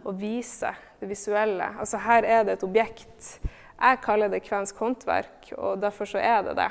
Å 0.01 0.17
vise 0.17 0.73
det 1.01 1.11
visuelle. 1.11 1.69
Altså 1.77 2.01
her 2.01 2.25
er 2.25 2.47
det 2.47 2.57
et 2.57 2.65
objekt. 2.65 3.35
Jeg 3.81 4.01
kaller 4.05 4.33
det 4.33 4.45
kvensk 4.47 4.81
håndverk, 4.81 5.53
og 5.59 5.81
derfor 5.85 6.09
så 6.09 6.21
er 6.21 6.45
det 6.49 6.57
det. 6.63 6.71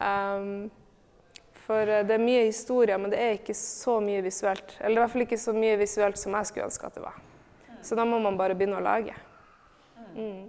Um, 0.00 0.70
for 1.68 1.84
eh, 1.84 2.04
det 2.08 2.16
er 2.16 2.22
mye 2.22 2.46
historie, 2.48 2.96
men 2.98 3.12
det 3.12 3.20
er 3.20 3.36
ikke 3.36 3.56
så 3.56 3.98
mye 4.04 4.24
visuelt. 4.24 4.76
Eller 4.80 4.96
i 4.96 5.02
hvert 5.04 5.14
fall 5.14 5.26
ikke 5.26 5.40
så 5.40 5.54
mye 5.56 5.78
visuelt 5.80 6.20
som 6.20 6.36
jeg 6.38 6.50
skulle 6.50 6.68
ønske 6.70 6.88
at 6.88 6.96
det 6.96 7.04
var. 7.04 7.18
Så 7.84 7.98
da 7.98 8.06
må 8.08 8.20
man 8.22 8.38
bare 8.40 8.56
begynne 8.58 8.80
å 8.80 8.84
lage. 8.84 9.14
Mm. 10.16 10.48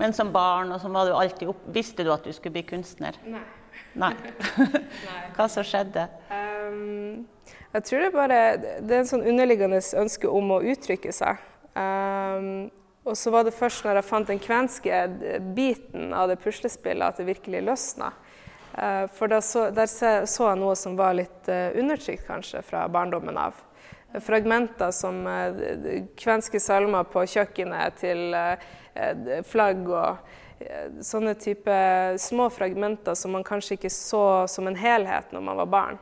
Men 0.00 0.14
som 0.16 0.32
barn 0.34 0.72
og 0.74 0.80
som 0.82 0.94
var 0.96 1.06
du 1.06 1.14
alltid 1.14 1.52
opp, 1.52 1.66
visste 1.74 2.04
du 2.04 2.10
at 2.14 2.24
du 2.24 2.32
skulle 2.34 2.56
bli 2.56 2.64
kunstner? 2.72 3.18
Nei. 3.28 3.44
Nei. 4.00 4.14
Hva 5.36 5.46
som 5.52 5.66
skjedde? 5.66 6.08
Um, 6.32 7.28
jeg 7.72 7.86
tror 7.88 8.02
det 8.02 8.08
er 8.08 8.16
bare 8.16 8.40
det 8.60 8.88
er 8.88 9.02
en 9.02 9.10
sånn 9.12 9.26
underliggende 9.28 9.80
ønske 10.00 10.28
om 10.28 10.56
å 10.56 10.62
uttrykke 10.72 11.12
seg. 11.14 11.44
Um, 11.76 12.70
og 13.02 13.16
så 13.18 13.32
var 13.34 13.46
det 13.46 13.54
først 13.56 13.84
når 13.84 13.98
jeg 13.98 14.08
fant 14.08 14.28
den 14.30 14.40
kvenske 14.42 14.98
biten 15.56 16.12
av 16.14 16.28
det 16.30 16.38
puslespillet 16.42 17.04
at 17.06 17.18
det 17.18 17.26
virkelig 17.26 17.64
løsna. 17.66 18.12
Uh, 18.72 19.04
for 19.12 19.40
så, 19.44 19.66
der 19.74 19.90
så, 19.90 20.48
jeg 20.48 20.60
noe 20.60 20.76
som 20.78 20.96
var 20.96 21.16
litt 21.18 21.48
uh, 21.50 21.74
undertrykt 21.78 22.24
kanskje 22.28 22.62
fra 22.64 22.86
barndommen 22.88 23.36
av. 23.36 23.58
Fragmenter 24.24 24.92
som 24.92 25.24
uh, 25.28 26.06
kvenske 26.20 26.60
salmer 26.60 27.04
på 27.12 27.26
kjøkkenet 27.34 28.00
til 28.00 28.32
Eh, 28.94 29.42
flagg 29.48 29.86
og 29.88 30.18
eh, 30.60 30.90
sånne 31.00 31.32
type 31.40 31.74
små 32.20 32.50
fragmenter 32.52 33.16
som 33.16 33.32
man 33.32 33.46
kanskje 33.46 33.78
ikke 33.78 33.92
så 33.92 34.44
som 34.52 34.68
en 34.68 34.76
helhet 34.76 35.32
når 35.32 35.44
man 35.46 35.60
var 35.62 35.70
barn. 35.72 36.00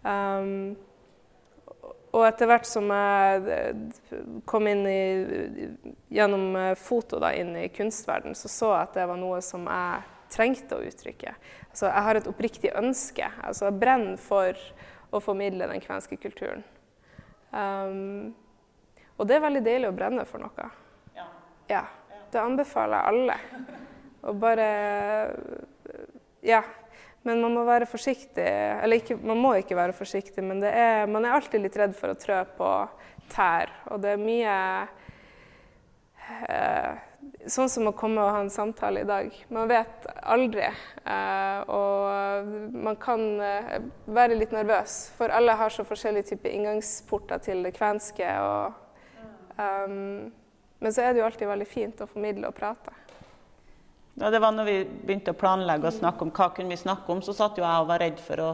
Um, 0.00 0.76
og 2.10 2.24
etter 2.26 2.48
hvert 2.50 2.68
som 2.68 2.88
jeg 2.92 3.56
eh, 3.56 4.20
kom 4.48 4.68
inn 4.68 4.84
i, 4.90 5.00
gjennom 6.12 6.76
foto 6.76 7.20
da, 7.22 7.32
inn 7.32 7.54
i 7.56 7.68
kunstverden, 7.72 8.36
så 8.36 8.52
så 8.52 8.74
jeg 8.74 8.88
at 8.90 8.98
det 9.00 9.08
var 9.08 9.20
noe 9.20 9.40
som 9.44 9.64
jeg 9.70 10.08
trengte 10.30 10.78
å 10.78 10.84
uttrykke. 10.86 11.34
Altså, 11.70 11.88
jeg 11.88 12.06
har 12.06 12.18
et 12.20 12.28
oppriktig 12.30 12.72
ønske. 12.78 13.30
Altså, 13.42 13.68
jeg 13.68 13.80
brenner 13.80 14.20
for 14.20 14.58
å 15.10 15.20
formidle 15.22 15.68
den 15.70 15.82
kvenske 15.82 16.18
kulturen. 16.20 16.62
Um, 17.50 18.30
og 19.18 19.26
det 19.28 19.36
er 19.36 19.44
veldig 19.44 19.62
deilig 19.66 19.90
å 19.90 19.96
brenne 19.96 20.26
for 20.28 20.42
noe. 20.42 20.68
Ja. 21.16 21.26
ja. 21.70 21.84
Det 22.30 22.40
anbefaler 22.40 22.96
jeg 22.96 23.14
alle. 23.14 23.40
Og 24.30 24.38
bare 24.40 24.68
Ja. 26.46 26.62
Men 27.22 27.42
man 27.42 27.52
må 27.52 27.66
være 27.68 27.84
forsiktig. 27.84 28.46
Eller 28.46 29.02
ikke, 29.02 29.18
man 29.20 29.36
må 29.36 29.52
ikke 29.60 29.76
være 29.76 29.92
forsiktig, 29.92 30.40
men 30.40 30.62
er, 30.64 31.04
man 31.04 31.26
er 31.26 31.34
alltid 31.36 31.60
litt 31.60 31.76
redd 31.76 31.92
for 31.98 32.14
å 32.14 32.16
trø 32.16 32.38
på 32.56 32.70
tær. 33.28 33.68
Og 33.92 34.00
det 34.00 34.14
er 34.14 34.22
mye 34.22 34.54
eh, 36.48 37.02
Sånn 37.48 37.70
som 37.72 37.88
å 37.88 37.94
komme 37.96 38.20
og 38.20 38.34
ha 38.34 38.40
en 38.44 38.52
samtale 38.52 39.00
i 39.00 39.08
dag. 39.08 39.32
Man 39.48 39.70
vet 39.70 40.04
aldri. 40.28 40.66
Eh, 40.66 41.70
og 41.72 42.74
man 42.74 42.98
kan 43.00 43.22
eh, 43.40 43.78
være 44.04 44.36
litt 44.36 44.52
nervøs, 44.52 44.98
for 45.16 45.32
alle 45.32 45.56
har 45.56 45.72
så 45.72 45.86
forskjellige 45.88 46.34
typer 46.34 46.52
inngangsporter 46.52 47.40
til 47.46 47.64
det 47.64 47.72
kvenske. 47.78 48.28
og 48.44 49.56
um, 49.56 50.28
men 50.80 50.92
så 50.92 51.04
er 51.04 51.12
det 51.12 51.20
jo 51.20 51.26
alltid 51.28 51.48
veldig 51.48 51.68
fint 51.68 52.00
å 52.00 52.08
formidle 52.08 52.48
og 52.48 52.56
prate. 52.56 52.92
Ja, 54.20 54.30
det 54.32 54.40
var 54.40 54.52
når 54.52 54.68
vi 54.68 54.76
begynte 54.84 55.34
å 55.34 55.38
planlegge 55.38 55.88
og 55.88 55.96
snakke 55.96 56.24
om 56.26 56.32
hva 56.34 56.48
kunne 56.56 56.72
vi 56.72 56.80
snakke 56.80 57.12
om, 57.12 57.20
så 57.24 57.34
satt 57.36 57.60
jo 57.60 57.64
jeg 57.64 57.84
og 57.84 57.88
var 57.88 58.00
redd 58.02 58.20
for 58.20 58.42
å 58.44 58.48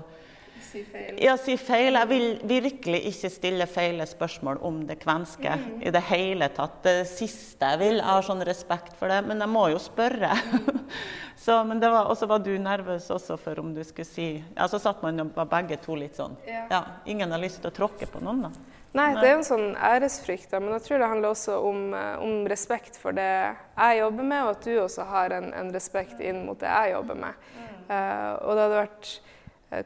si 0.62 0.83
feil. 0.87 1.19
Ja, 1.23 1.37
si 1.40 1.57
feil. 1.61 1.97
Jeg 1.99 2.09
vil 2.11 2.27
virkelig 2.49 3.01
ikke 3.11 3.31
stille 3.33 3.66
feile 3.71 4.07
spørsmål 4.09 4.61
om 4.66 4.83
det 4.88 4.99
kvenske 5.03 5.57
mm. 5.57 5.66
i 5.87 5.92
det 5.95 6.03
hele 6.11 6.49
tatt. 6.55 6.79
Det 6.87 6.97
siste 7.11 7.73
jeg 7.73 7.83
vil. 7.83 8.01
Jeg 8.01 8.09
har 8.09 8.27
sånn 8.27 8.45
respekt 8.47 8.97
for 8.99 9.12
det, 9.12 9.23
men 9.29 9.42
jeg 9.42 9.53
må 9.53 9.66
jo 9.73 9.81
spørre. 9.83 10.33
Mm. 10.33 10.81
så, 11.45 11.61
men 11.69 11.83
det 11.83 11.90
var, 11.92 12.11
også 12.12 12.29
var 12.31 12.45
du 12.45 12.53
nervøs 12.61 13.11
også 13.14 13.38
for 13.40 13.62
om 13.62 13.75
du 13.77 13.83
skulle 13.85 14.09
si 14.09 14.31
Ja, 14.38 14.69
så 14.71 14.81
satt 14.83 15.05
man 15.05 15.31
var 15.35 15.51
begge 15.53 15.81
to 15.83 15.99
litt 15.99 16.16
sånn. 16.19 16.38
Ja. 16.49 16.64
ja 16.73 16.83
ingen 17.07 17.35
har 17.35 17.42
lyst 17.42 17.62
til 17.62 17.73
å 17.73 17.77
tråkke 17.83 18.09
på 18.11 18.25
noen, 18.25 18.49
da. 18.49 18.75
Nei, 18.97 19.11
det 19.19 19.29
er 19.29 19.35
en 19.37 19.45
sånn 19.45 19.75
æresfrykt, 19.77 20.55
men 20.57 20.73
jeg 20.79 20.85
tror 20.87 21.03
det 21.03 21.09
handler 21.11 21.35
også 21.35 21.59
om, 21.69 21.81
eh, 21.92 22.14
om, 22.23 22.47
respekt 22.49 22.97
for 22.97 23.12
det 23.16 23.29
jeg 23.29 23.99
jobber 23.99 24.25
med, 24.25 24.45
og 24.47 24.53
at 24.55 24.64
du 24.64 24.73
også 24.81 25.05
har 25.11 25.35
en, 25.37 25.51
en 25.53 25.73
respekt 25.75 26.23
inn 26.25 26.47
mot 26.47 26.57
det 26.61 26.71
jeg 26.71 26.95
jobber 26.95 27.19
med. 27.27 27.49
Uh, 27.87 28.33
og 28.42 28.57
det 28.57 28.62
hadde 28.64 28.79
vært 28.81 29.11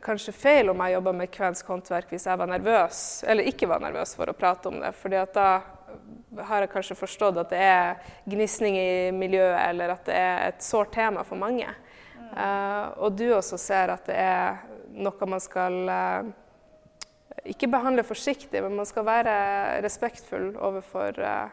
kanskje 0.05 0.35
feil 0.37 0.71
om 0.71 0.81
jeg 0.85 0.95
jobba 0.97 1.13
med 1.17 1.31
kvensk 1.35 1.69
håndverk 1.73 2.11
hvis 2.13 2.27
jeg 2.29 2.39
var 2.39 2.51
nervøs, 2.51 3.03
eller 3.27 3.49
ikke 3.51 3.69
var 3.71 3.83
nervøs 3.83 4.15
for 4.19 4.31
å 4.31 4.37
prate 4.37 4.71
om 4.71 4.81
det. 4.83 4.93
fordi 4.97 5.19
at 5.21 5.35
da 5.35 5.51
har 6.47 6.65
jeg 6.65 6.73
kanskje 6.73 6.99
forstått 6.99 7.41
at 7.43 7.53
det 7.53 7.61
er 7.65 8.13
gnisning 8.31 8.77
i 8.79 8.91
miljøet, 9.15 9.59
eller 9.69 9.95
at 9.95 10.05
det 10.07 10.19
er 10.19 10.45
et 10.49 10.63
sårt 10.63 10.93
tema 10.95 11.25
for 11.27 11.41
mange. 11.41 11.69
Uh, 12.31 12.87
og 13.03 13.17
du 13.19 13.27
også 13.35 13.59
ser 13.59 13.91
at 13.91 14.07
det 14.07 14.15
er 14.23 14.61
noe 14.95 15.27
man 15.27 15.43
skal 15.43 15.79
uh, 15.91 16.29
ikke 17.51 17.71
behandle 17.73 18.05
forsiktig, 18.07 18.63
men 18.63 18.77
man 18.79 18.87
skal 18.87 19.07
være 19.09 19.35
respektfull 19.83 20.53
overfor 20.55 21.19
uh, 21.19 21.49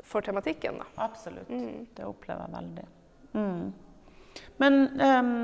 for 0.00 0.24
tematikken. 0.24 0.80
Da. 0.80 0.88
Absolutt. 1.04 1.48
Mm. 1.48 1.86
Det 1.96 2.06
opplever 2.08 2.46
jeg 2.46 2.56
veldig. 2.56 2.86
Mm. 3.36 3.66
Men 4.62 4.78
um, 5.00 5.34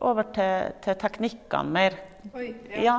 over 0.00 0.28
til, 0.34 0.72
til 0.84 0.98
teknikkene 1.00 1.72
mer. 1.72 2.00
Oi, 2.34 2.50
ja. 2.72 2.82
ja. 2.82 2.98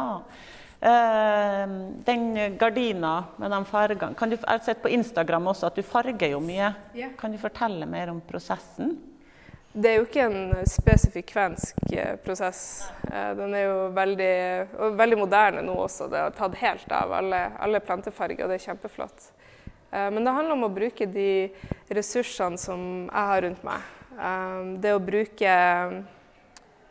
Uh, 0.78 1.92
den 2.06 2.58
gardina 2.58 3.24
med 3.42 3.50
de 3.52 3.66
fargene 3.66 4.14
du, 4.30 4.36
Jeg 4.36 4.46
har 4.46 4.60
sett 4.62 4.82
på 4.84 4.92
Instagram 4.94 5.48
også 5.50 5.72
at 5.72 5.78
du 5.80 5.82
farger 5.82 6.36
jo 6.36 6.42
mye. 6.44 6.70
Yeah. 6.94 7.16
Kan 7.18 7.34
du 7.34 7.40
fortelle 7.42 7.88
mer 7.90 8.12
om 8.14 8.20
prosessen? 8.22 8.94
Det 9.74 9.90
er 9.90 9.98
jo 9.98 10.06
ikke 10.06 10.26
en 10.26 10.68
spesifikk 10.70 11.32
kvensk 11.34 11.82
eh, 11.94 12.14
prosess. 12.22 12.62
Uh, 13.10 13.34
den 13.38 13.56
er 13.58 13.66
jo 13.66 13.80
veldig, 13.98 14.36
veldig, 14.98 15.18
moderne 15.18 15.64
nå 15.66 15.74
også. 15.82 16.12
Det 16.14 16.22
har 16.22 16.38
tatt 16.38 16.58
helt 16.62 16.94
av 16.94 17.14
alle, 17.24 17.42
alle 17.58 17.82
plantefarger, 17.82 18.46
og 18.46 18.54
det 18.54 18.60
er 18.60 18.70
kjempeflott. 18.70 19.32
Men 19.88 20.20
det 20.20 20.34
handler 20.36 20.52
om 20.52 20.66
å 20.68 20.74
bruke 20.76 21.06
de 21.08 21.48
ressursene 21.96 22.60
som 22.60 22.82
jeg 23.06 23.30
har 23.30 23.42
rundt 23.46 23.62
meg. 23.64 23.86
det 24.84 24.92
å 24.92 25.00
bruke 25.00 25.54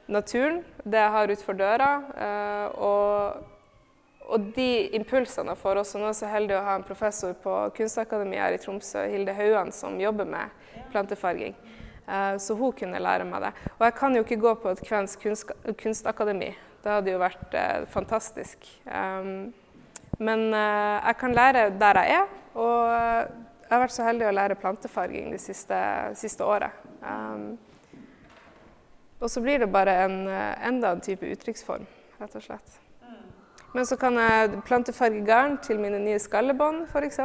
naturen, 0.09 0.63
det 0.85 1.03
jeg 1.03 1.15
har 1.17 1.33
utenfor 1.35 1.59
døra. 1.59 1.91
og 2.75 3.45
og 4.27 4.47
de 4.57 4.89
impulsene 4.97 5.53
jeg 5.53 5.61
får 5.61 5.81
også 5.83 6.01
Nå 6.01 6.09
er 6.09 6.13
jeg 6.13 6.21
så 6.21 6.31
heldig 6.31 6.57
å 6.59 6.65
ha 6.67 6.77
en 6.79 6.87
professor 6.87 7.35
på 7.43 7.55
Kunstakademiet 7.77 8.43
her 8.43 8.57
i 8.57 8.63
Tromsø, 8.63 9.05
Hilde 9.11 9.35
Hauan, 9.37 9.71
som 9.75 10.01
jobber 10.01 10.27
med 10.29 10.51
plantefarging. 10.91 11.55
Uh, 12.07 12.35
så 12.43 12.55
hun 12.59 12.75
kunne 12.75 13.03
lære 13.03 13.27
meg 13.27 13.47
det. 13.47 13.53
Og 13.77 13.85
jeg 13.87 13.95
kan 13.99 14.17
jo 14.17 14.25
ikke 14.25 14.41
gå 14.43 14.55
på 14.63 14.73
et 14.73 14.83
kvensk 14.87 15.23
kunst, 15.23 15.53
kunstakademi. 15.79 16.53
Det 16.83 16.93
hadde 16.93 17.15
jo 17.15 17.23
vært 17.23 17.55
uh, 17.55 17.87
fantastisk. 17.91 18.67
Um, 18.87 19.55
men 20.19 20.49
jeg 20.49 21.17
kan 21.21 21.35
lære 21.37 21.67
der 21.77 21.99
jeg 22.01 22.13
er, 22.17 22.29
og 22.57 22.87
jeg 22.89 23.69
har 23.69 23.81
vært 23.83 23.93
så 23.93 24.07
heldig 24.07 24.25
å 24.25 24.33
lære 24.33 24.57
plantefarging 24.57 25.27
det 25.35 25.43
siste, 25.43 25.77
siste 26.17 26.47
året. 26.47 26.73
Um, 27.03 27.59
og 29.21 29.31
så 29.33 29.41
blir 29.45 29.63
det 29.63 29.71
bare 29.73 29.95
en, 30.07 30.19
enda 30.29 30.93
en 30.93 31.05
type 31.05 31.27
uttrykksform, 31.27 31.87
rett 32.21 32.37
og 32.37 32.45
slett. 32.45 32.81
Men 33.77 33.87
så 33.87 33.97
kan 34.01 34.17
jeg 34.17 34.63
plantefarge 34.65 35.21
garn 35.27 35.59
til 35.61 35.77
mine 35.77 35.99
nye 36.01 36.21
skallebånd 36.23 36.87
f.eks., 36.89 37.19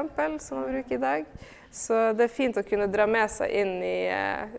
som 0.43 0.57
jeg 0.59 0.73
bruker 0.73 0.97
i 0.97 0.99
dag. 0.99 1.27
Så 1.71 1.99
det 2.19 2.25
er 2.25 2.33
fint 2.35 2.57
å 2.59 2.63
kunne 2.67 2.89
dra 2.91 3.05
med 3.07 3.31
seg 3.31 3.53
inn 3.55 3.77
i 3.79 4.09
uh, 4.11 4.49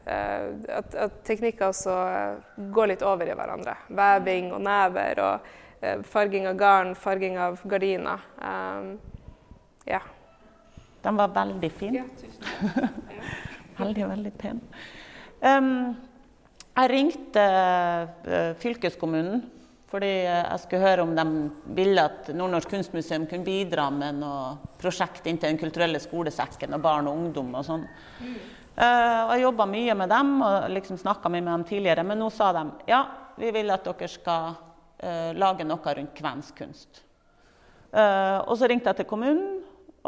at, 0.72 0.94
at, 0.96 1.18
teknikker 1.28 1.68
også 1.68 1.96
går 2.72 2.94
litt 2.94 3.04
over 3.04 3.28
i 3.28 3.34
hverandre. 3.36 3.74
Veving 3.92 4.48
og 4.56 4.62
never 4.64 5.20
og 5.20 5.50
uh, 5.84 5.98
farging 6.14 6.48
av 6.48 6.56
garn, 6.62 6.94
farging 6.96 7.36
av 7.36 7.60
gardiner. 7.68 8.24
Um, 8.40 8.94
ja. 9.84 10.00
Den 11.04 11.20
var 11.20 11.36
veldig 11.36 11.72
fin. 11.76 12.00
Ja, 12.00 12.06
tusen 12.16 12.48
takk. 12.48 12.96
veldig, 13.82 14.08
veldig 14.14 14.34
pen. 14.40 14.64
Um, 15.44 15.68
jeg 16.72 16.92
ringte 16.92 17.44
fylkeskommunen 18.62 19.42
fordi 19.92 20.08
jeg 20.24 20.60
skulle 20.62 20.86
høre 20.86 21.04
om 21.04 21.10
de 21.12 21.24
ville 21.76 22.00
at 22.00 22.30
Nordnorsk 22.32 22.70
kunstmuseum 22.72 23.26
kunne 23.28 23.44
bidra 23.44 23.90
med 23.92 24.22
noe 24.22 24.54
prosjekt 24.80 25.26
inntil 25.28 25.52
Den 25.52 25.60
kulturelle 25.60 26.00
skolesekken 26.00 26.72
og 26.72 26.80
barn 26.80 27.10
og 27.10 27.18
ungdom 27.20 27.50
og 27.58 27.66
sånn. 27.66 27.84
Uh, 28.72 29.34
jeg 29.34 29.42
jobba 29.42 29.66
mye 29.68 29.96
med 30.00 30.08
dem 30.08 30.30
og 30.40 30.70
liksom 30.72 30.96
snakka 31.02 31.28
mye 31.28 31.44
med 31.44 31.52
dem 31.52 31.66
tidligere. 31.68 32.06
Men 32.08 32.22
nå 32.24 32.30
sa 32.32 32.54
de 32.56 32.64
ja, 32.88 33.02
vi 33.36 33.52
vil 33.52 33.74
at 33.74 33.84
dere 33.84 34.08
skal 34.08 34.54
uh, 34.56 35.30
lage 35.36 35.68
noe 35.68 35.96
rundt 35.98 36.16
kvensk 36.16 36.62
kunst. 36.62 37.04
Og 37.92 38.54
så 38.56 38.64
ringte 38.70 38.88
jeg 38.88 39.02
til 39.02 39.04
kommunen 39.10 39.58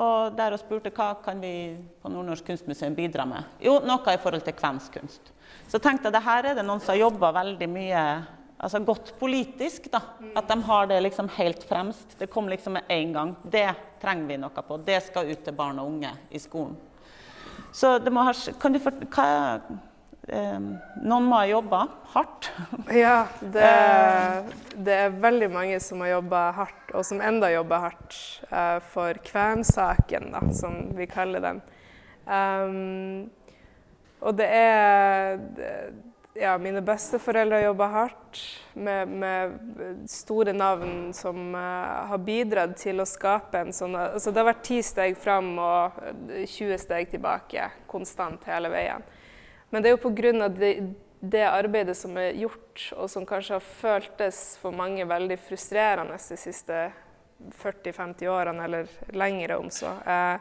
og 0.01 0.33
der 0.39 0.55
og 0.57 0.63
spurte 0.63 0.89
hva 0.97 1.11
kan 1.21 1.43
vi 1.43 1.77
på 2.01 2.09
Nordnorsk 2.09 2.47
kunstmuseum 2.49 2.97
bidra 2.97 3.27
med. 3.29 3.45
Jo, 3.61 3.77
noe 3.85 4.15
i 4.15 4.23
forhold 4.23 4.47
til 4.47 4.57
kvensk 4.57 4.97
kunst. 4.97 5.34
Så 5.69 5.81
tenkte 5.83 6.09
jeg 6.09 6.17
at 6.17 6.27
her 6.27 6.51
er 6.51 6.59
det 6.59 6.65
noen 6.67 6.83
som 6.83 6.95
har 6.95 7.03
jobba 7.07 7.33
veldig 7.35 7.69
mye 7.71 8.05
altså 8.65 8.81
godt 8.85 9.15
politisk. 9.19 9.91
da, 9.93 10.01
At 10.37 10.49
de 10.49 10.63
har 10.63 10.87
det 10.87 11.01
liksom 11.01 11.29
helt 11.37 11.65
fremst. 11.69 12.19
Det 12.19 12.31
kom 12.33 12.49
liksom 12.49 12.79
med 12.79 12.83
en 12.89 13.13
gang. 13.13 13.37
Det 13.43 13.69
trenger 14.03 14.29
vi 14.29 14.39
noe 14.41 14.65
på. 14.69 14.79
Det 14.85 15.01
skal 15.09 15.31
ut 15.31 15.45
til 15.45 15.57
barn 15.57 15.81
og 15.83 15.91
unge 15.93 16.13
i 16.31 16.39
skolen. 16.39 16.77
Så 17.75 17.99
det 17.99 18.13
må 18.15 18.23
ha, 18.23 18.33
kan 18.61 18.73
du 18.73 18.79
for, 18.79 18.95
hva, 19.11 19.27
eh, 20.29 20.67
Noen 21.03 21.27
må 21.27 21.41
ha 21.41 21.47
jobba 21.51 21.81
hardt. 22.15 22.51
Ja, 23.05 23.27
det, 23.41 23.71
det, 24.77 24.95
er 24.95 25.17
veldig 25.23 25.51
mange 25.51 25.81
som 25.83 26.05
har 26.05 26.15
jobba 26.15 26.45
hardt, 26.55 26.93
og 26.95 27.07
som 27.07 27.23
enda 27.23 27.51
jobber 27.51 27.89
hardt 27.89 28.19
eh, 28.51 28.79
for 28.95 29.19
kvensaken, 29.27 30.31
da, 30.37 30.45
som 30.55 30.95
vi 30.95 31.09
kaller 31.11 31.43
den. 31.43 31.63
Um, 32.25 33.27
og 34.25 34.37
det 34.39 34.49
er 34.49 35.39
ja, 36.35 36.55
mine 36.59 36.81
besteforeldre 36.85 37.61
jobba 37.63 37.87
hardt 37.93 38.41
med, 38.75 39.09
med, 39.09 39.53
store 40.11 40.55
navn 40.57 41.13
som 41.15 41.53
uh, 41.55 42.09
har 42.11 42.23
bidratt 42.25 42.75
til 42.81 43.03
å 43.03 43.07
skape 43.07 43.61
en 43.61 43.73
sånn 43.77 43.95
altså 43.95 44.33
Det 44.33 44.43
har 44.43 44.49
vært 44.51 44.65
ti 44.67 44.81
steg 44.83 45.19
fram 45.21 45.53
og 45.63 46.01
20 46.33 46.81
steg 46.83 47.13
tilbake 47.13 47.69
konstant 47.91 48.49
hele 48.51 48.73
veien. 48.73 49.05
Men 49.71 49.83
det 49.83 49.91
er 49.91 49.97
jo 49.97 50.03
pga. 50.09 50.49
De, 50.55 50.75
det 51.25 51.45
arbeidet 51.47 51.97
som 51.97 52.17
er 52.21 52.37
gjort, 52.37 52.91
og 52.99 53.09
som 53.09 53.25
kanskje 53.25 53.57
har 53.57 53.65
føltes 53.65 54.59
for 54.61 54.77
mange 54.77 55.07
veldig 55.09 55.39
frustrerende 55.41 56.19
de 56.21 56.37
siste 56.37 56.81
40-50 57.63 58.29
årene, 58.29 58.67
eller 58.67 58.91
lengre 59.17 59.57
om 59.57 59.71
så. 59.73 59.95
Eh, 60.05 60.37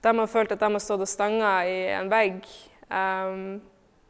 de 0.00 0.14
har 0.18 0.30
følt 0.30 0.54
at 0.54 0.62
de 0.62 0.70
har 0.72 0.82
stått 0.82 1.04
og 1.04 1.10
stanga 1.10 1.52
i 1.68 1.76
en 1.98 2.08
vegg. 2.08 2.48
Um, 2.88 3.60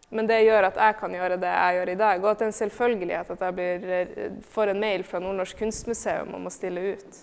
men 0.08 0.28
det 0.28 0.44
gjør 0.46 0.68
at 0.68 0.76
jeg 0.78 0.96
kan 1.00 1.14
gjøre 1.16 1.38
det 1.42 1.50
jeg 1.50 1.78
gjør 1.78 1.90
i 1.90 1.98
dag. 1.98 2.20
Og 2.22 2.30
at 2.30 2.38
det 2.38 2.46
er 2.46 2.52
en 2.52 2.60
selvfølgelighet 2.60 3.30
at 3.34 3.40
jeg 3.42 3.56
blir, 3.56 3.88
eh, 3.90 4.28
får 4.54 4.70
en 4.70 4.80
mail 4.80 5.04
fra 5.04 5.18
Nordnorsk 5.22 5.58
kunstmuseum 5.58 6.34
om 6.38 6.46
å 6.46 6.52
stille 6.54 6.92
ut. 6.94 7.18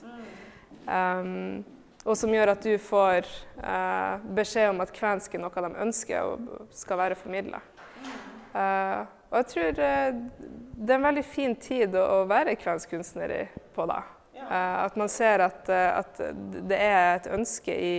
Um, 0.84 1.64
og 2.04 2.18
som 2.20 2.34
gjør 2.36 2.52
at 2.52 2.66
du 2.66 2.74
får 2.82 3.30
uh, 3.64 4.20
beskjed 4.36 4.74
om 4.74 4.84
at 4.84 4.92
kvensk 4.92 5.38
er 5.38 5.44
noe 5.46 5.64
de 5.64 5.84
ønsker 5.86 6.28
og 6.28 6.74
skal 6.76 7.00
være 7.00 7.16
formidla. 7.16 7.62
Uh, 8.52 9.08
og 9.32 9.40
jeg 9.40 9.48
tror 9.54 9.80
uh, 9.80 10.20
det 10.76 10.92
er 10.92 11.00
en 11.00 11.08
veldig 11.08 11.24
fin 11.24 11.56
tid 11.56 11.96
å, 11.96 12.04
å 12.04 12.20
være 12.28 12.58
kvensk 12.60 12.92
kunstner 12.92 13.32
i, 13.32 13.42
på 13.74 13.88
da. 13.88 14.02
at 14.44 14.98
man 15.00 15.08
ser 15.10 15.40
at, 15.46 15.70
at, 15.72 16.20
det 16.68 16.78
er 16.78 17.16
et 17.16 17.30
ønske 17.32 17.72
i, 17.72 17.96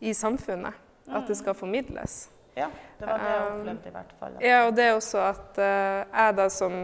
i 0.00 0.14
samfunnet. 0.16 0.87
At 1.12 1.28
det 1.28 1.38
skal 1.38 1.54
formidles. 1.56 2.28
Ja, 2.58 2.68
det 2.98 3.06
var 3.06 3.18
det 3.22 3.30
jeg 3.30 3.42
um, 3.42 3.58
opplevde 3.60 3.88
i 3.88 3.94
hvert 3.94 4.14
fall. 4.18 4.38
Ja, 4.42 4.58
og 4.66 4.74
det 4.76 4.84
er 4.84 4.96
også 4.96 5.20
at 5.22 5.60
uh, 5.60 6.00
jeg 6.10 6.36
da 6.38 6.48
som 6.52 6.80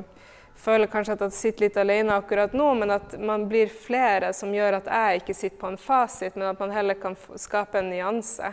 føler 0.64 0.90
kanskje 0.90 1.16
at 1.16 1.24
jeg 1.26 1.34
sitter 1.34 1.66
litt 1.66 1.78
alene 1.82 2.14
akkurat 2.14 2.54
nå, 2.54 2.68
men 2.78 2.94
at 2.94 3.16
man 3.18 3.48
blir 3.50 3.72
flere 3.72 4.30
som 4.37 4.54
gjør 4.54 4.78
at 4.78 4.92
jeg 4.92 5.22
ikke 5.22 5.34
sitter 5.34 5.58
på 5.60 5.72
en 5.72 5.80
fasit, 5.80 6.38
men 6.38 6.52
at 6.52 6.62
man 6.62 6.72
heller 6.74 6.98
kan 7.00 7.18
skape 7.40 7.80
en 7.80 7.90
nyanse. 7.90 8.52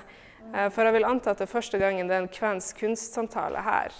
Uh, 0.49 0.67
for 0.73 0.87
jeg 0.87 0.97
vil 0.97 1.07
anta 1.07 1.35
at 1.35 1.43
det 1.43 1.47
er 1.47 1.53
første 1.53 1.81
gangen 1.81 2.09
det 2.09 2.17
er 2.17 2.25
en 2.25 2.33
kvensk 2.39 2.81
kunstsamtale 2.81 3.61
her. 3.67 3.95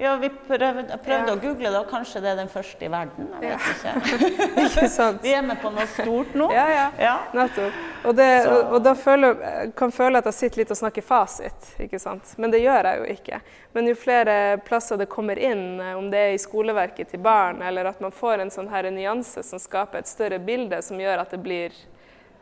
Ja, 0.00 0.14
vi 0.16 0.30
prøvde, 0.32 0.96
prøvde 1.04 1.28
ja. 1.28 1.32
å 1.34 1.36
google 1.36 1.68
det, 1.68 1.80
og 1.82 1.90
kanskje 1.90 2.22
det 2.24 2.30
er 2.30 2.38
den 2.38 2.48
første 2.48 2.86
i 2.86 2.88
verden. 2.88 3.26
Jeg 3.36 3.50
vet 3.50 3.82
ja. 3.84 3.92
ikke. 4.00 4.28
ikke 4.62 4.86
sant? 4.88 5.18
Vi 5.20 5.34
er 5.36 5.42
med 5.44 5.58
på 5.60 5.68
noe 5.74 5.84
stort 5.92 6.30
nå. 6.40 6.46
Ja, 6.56 6.62
ja. 6.72 6.86
ja. 6.96 7.10
Nettopp. 7.36 7.82
Og, 8.08 8.14
det, 8.16 8.28
og, 8.48 8.60
og, 8.62 8.78
da 8.86 8.94
føler, 8.96 9.42
kan 9.76 9.92
føle 9.92 10.22
at 10.22 10.30
jeg 10.30 10.38
sitter 10.38 10.62
litt 10.62 10.72
og 10.72 10.78
snakker 10.80 11.04
fasit, 11.04 11.68
ikke 11.84 12.00
sant. 12.00 12.32
Men 12.40 12.54
det 12.54 12.62
gjør 12.62 12.88
jeg 12.88 13.02
jo 13.02 13.10
ikke. 13.12 13.42
Men 13.76 13.90
jo 13.90 13.98
flere 14.06 14.38
plasser 14.64 15.02
det 15.02 15.10
kommer 15.12 15.36
inn, 15.36 15.66
eh, 15.84 15.92
om 15.98 16.08
det 16.08 16.24
er 16.30 16.32
i 16.38 16.40
skoleverket 16.40 17.12
til 17.12 17.20
barn, 17.28 17.60
eller 17.60 17.92
at 17.92 18.00
man 18.00 18.16
får 18.16 18.46
en 18.46 18.54
sånn 18.56 18.72
her 18.72 18.88
nyanse 18.88 19.44
som 19.44 19.60
skaper 19.60 20.00
et 20.00 20.08
større 20.08 20.40
bilde, 20.40 20.80
som 20.86 20.96
gjør 20.96 21.26
at 21.26 21.36
det 21.36 21.42
blir 21.44 21.76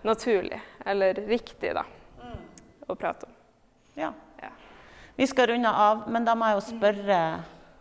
naturlig, 0.07 0.63
eller 0.87 1.19
riktig, 1.27 1.75
da, 1.75 1.83
mm. 2.23 2.41
å 2.87 2.95
prate 2.95 3.27
om. 3.27 3.35
Ja. 3.99 4.15
Vi 5.19 5.27
skal 5.27 5.49
runde 5.51 5.71
av, 5.75 6.05
men 6.07 6.23
da 6.23 6.37
må 6.39 6.47
jeg 6.47 6.55
jo 6.61 6.67
spørre 6.69 7.15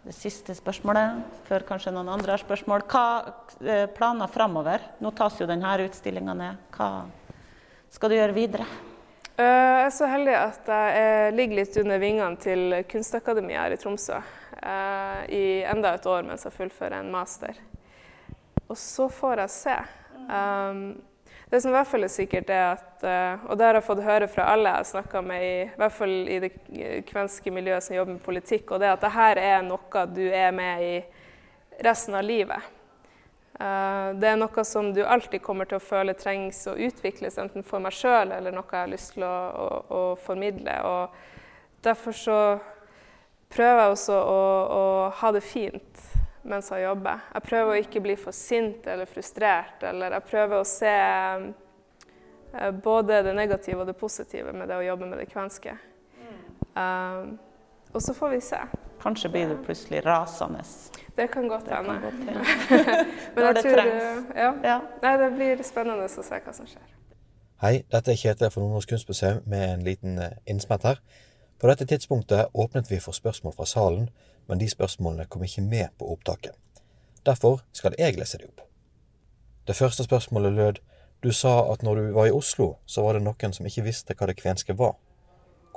det 0.01 0.13
siste 0.17 0.55
spørsmålet, 0.57 1.19
før 1.45 1.67
kanskje 1.67 1.91
noen 1.93 2.07
andre 2.09 2.33
har 2.33 2.41
spørsmål. 2.41 2.81
Hva 2.89 3.03
eh, 3.61 3.83
planer 3.93 4.31
framover? 4.33 4.81
Nå 5.05 5.11
tas 5.13 5.37
jo 5.37 5.45
denne 5.45 5.75
utstillinga 5.83 6.33
ned. 6.33 6.63
Hva 6.73 6.87
skal 7.93 8.09
du 8.09 8.15
gjøre 8.17 8.33
videre? 8.33 8.65
Eh, 9.37 9.45
jeg 9.45 9.83
er 9.83 9.93
så 9.93 10.09
heldig 10.09 10.33
at 10.33 10.71
jeg 10.73 11.35
ligger 11.37 11.59
litt 11.59 11.77
under 11.83 12.01
vingene 12.01 12.41
til 12.41 12.79
Kunstakademiet 12.89 13.61
her 13.61 13.75
i 13.75 13.79
Tromsø. 13.83 14.17
i 15.29 15.45
enda 15.61 15.93
et 15.93 16.09
år 16.09 16.25
mens 16.25 16.49
jeg 16.49 16.57
fullfører 16.57 17.03
en 17.03 17.13
master. 17.13 17.53
Og 18.65 18.81
så 18.81 19.05
får 19.13 19.43
jeg 19.43 19.53
se. 19.53 19.77
Um, 20.25 20.81
det 21.49 21.61
som 21.61 21.71
i 21.71 21.75
hvert 21.77 21.87
fall 21.87 22.03
er 22.03 22.11
sikkert, 22.11 22.49
er 22.51 22.73
at 22.73 23.03
uh, 23.07 23.45
Og 23.47 23.57
det 23.57 23.67
har 23.67 23.77
jeg 23.77 23.87
fått 23.87 24.03
høre 24.03 24.27
fra 24.27 24.49
alle 24.51 24.71
jeg 24.71 24.81
har 24.81 24.87
snakka 24.89 25.21
med, 25.23 25.43
i, 25.43 25.67
hvert 25.79 25.95
fall 25.95 26.15
i 26.27 26.39
det 26.43 26.49
kvenske 27.07 27.53
miljøet 27.55 27.85
som 27.85 27.95
jobber 27.95 28.17
med 28.17 28.25
politikk, 28.25 28.73
og 28.73 28.81
det 28.83 28.89
at 28.91 29.05
dette 29.05 29.45
er 29.45 29.63
noe 29.63 30.03
du 30.11 30.25
er 30.27 30.51
med 30.55 30.83
i 30.83 30.97
resten 31.85 32.17
av 32.19 32.27
livet. 32.27 32.73
Uh, 33.57 34.11
det 34.19 34.33
er 34.33 34.41
noe 34.41 34.65
som 34.67 34.91
du 34.93 35.01
alltid 35.05 35.41
kommer 35.41 35.69
til 35.69 35.79
å 35.79 35.85
føle 35.87 36.17
trengs 36.19 36.65
å 36.67 36.75
utvikles, 36.75 37.39
enten 37.39 37.63
for 37.63 37.79
meg 37.81 37.95
sjøl 37.95 38.35
eller 38.35 38.51
noe 38.51 38.67
jeg 38.67 38.83
har 38.83 38.91
lyst 38.91 39.15
til 39.15 39.23
å, 39.25 39.37
å, 39.63 39.69
å 39.87 40.03
formidle. 40.19 40.75
Og 40.83 41.81
derfor 41.87 42.17
så 42.17 42.39
prøver 43.55 43.85
jeg 43.85 43.95
også 43.95 44.19
å, 44.19 44.39
å 44.67 44.85
ha 45.21 45.31
det 45.31 45.45
fint 45.47 46.07
mens 46.47 46.71
jeg 46.71 46.85
jobber. 46.85 47.23
Jeg 47.33 47.45
prøver 47.45 47.71
å 47.71 47.81
ikke 47.81 48.01
bli 48.03 48.15
for 48.19 48.35
sint 48.35 48.87
eller 48.87 49.09
frustrert. 49.09 49.83
Eller 49.85 50.15
jeg 50.17 50.27
prøver 50.29 50.61
å 50.61 50.67
se 50.67 50.93
eh, 50.93 52.71
både 52.83 53.21
det 53.27 53.35
negative 53.37 53.83
og 53.83 53.89
det 53.91 53.97
positive 53.99 54.53
med 54.55 54.71
det 54.71 54.79
å 54.79 54.85
jobbe 54.85 55.09
med 55.11 55.21
det 55.21 55.29
kvenske. 55.31 55.75
Um, 56.77 57.37
og 57.95 58.03
så 58.05 58.13
får 58.13 58.35
vi 58.35 58.41
se. 58.45 58.59
Kanskje 59.01 59.31
blir 59.33 59.49
du 59.49 59.57
plutselig 59.65 60.03
rasende. 60.05 60.61
Det 61.17 61.27
kan 61.33 61.47
godt 61.49 61.69
hende. 61.71 62.11
Men 63.35 63.47
jeg 63.47 63.63
tror 63.63 63.81
eh, 63.81 64.21
ja. 64.35 64.51
ja. 64.63 64.77
Nei, 65.03 65.15
det 65.21 65.31
blir 65.35 65.63
spennende 65.65 66.05
å 66.05 66.11
se 66.11 66.41
hva 66.45 66.53
som 66.53 66.69
skjer. 66.69 66.93
Hei, 67.61 67.79
dette 67.89 68.13
er 68.13 68.19
Kjetil 68.19 68.51
fra 68.53 68.61
Nordnorsk 68.61 68.91
kunstmuseum 68.93 69.39
med 69.49 69.63
en 69.71 69.85
liten 69.85 70.19
innsmett 70.45 70.85
her. 70.85 71.01
På 71.57 71.69
dette 71.71 71.87
tidspunktet 71.89 72.53
åpnet 72.53 72.91
vi 72.91 72.99
for 73.01 73.17
spørsmål 73.17 73.55
fra 73.57 73.65
salen, 73.65 74.11
men 74.47 74.61
de 74.61 74.69
spørsmålene 74.71 75.27
kom 75.29 75.43
ikke 75.43 75.63
med 75.65 75.93
på 75.99 76.09
opptaket. 76.13 76.55
Derfor 77.25 77.61
skal 77.75 77.95
jeg 77.99 78.17
lese 78.17 78.39
de 78.39 78.47
opp. 78.47 78.63
Det 79.67 79.75
første 79.75 80.03
spørsmålet 80.03 80.53
lød 80.53 80.79
du 81.23 81.31
sa 81.33 81.59
at 81.73 81.83
når 81.83 81.95
du 81.95 82.11
var 82.15 82.29
i 82.29 82.31
Oslo, 82.31 82.75
så 82.85 83.03
var 83.03 83.17
det 83.17 83.25
noen 83.25 83.53
som 83.53 83.65
ikke 83.65 83.87
visste 83.87 84.15
hva 84.15 84.29
det 84.29 84.37
kvenske 84.39 84.75
var. 84.77 84.95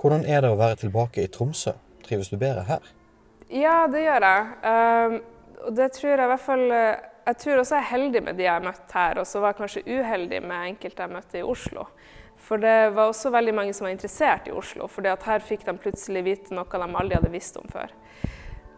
Hvordan 0.01 0.25
er 0.29 0.45
det 0.45 0.51
å 0.53 0.59
være 0.61 0.83
tilbake 0.85 1.25
i 1.25 1.31
Tromsø? 1.33 1.73
Trives 2.05 2.31
du 2.31 2.37
bedre 2.41 2.65
her? 2.69 2.85
Ja, 3.51 3.87
det 3.91 4.05
gjør 4.05 4.27
jeg. 4.27 4.51
Um, 4.65 5.17
og 5.67 5.75
det 5.77 5.91
tror 5.97 6.13
jeg 6.13 6.23
i 6.23 6.31
hvert 6.31 6.41
fall 6.45 6.63
eh, 6.73 7.03
Jeg 7.27 7.37
tror 7.43 7.61
også 7.61 7.77
jeg 7.77 7.85
er 7.85 7.91
heldig 7.91 8.23
med 8.25 8.39
de 8.39 8.47
jeg 8.47 8.53
har 8.53 8.65
møtt 8.65 8.95
her, 8.97 9.19
og 9.21 9.27
så 9.29 9.43
var 9.43 9.53
jeg 9.53 9.59
kanskje 9.59 9.83
uheldig 9.99 10.41
med 10.41 10.69
enkelte 10.71 11.05
jeg 11.05 11.13
møtte 11.13 11.41
i 11.41 11.45
Oslo. 11.47 11.85
For 12.41 12.63
det 12.63 12.95
var 12.97 13.11
også 13.11 13.31
veldig 13.31 13.55
mange 13.55 13.75
som 13.77 13.85
var 13.85 13.93
interessert 13.93 14.49
i 14.49 14.55
Oslo, 14.57 14.89
for 14.89 15.05
her 15.05 15.45
fikk 15.45 15.67
de 15.67 15.75
plutselig 15.79 16.23
vite 16.25 16.57
noe 16.57 16.65
de 16.65 16.89
aldri 16.89 17.19
hadde 17.19 17.33
visst 17.35 17.59
om 17.61 17.69
før. 17.71 17.93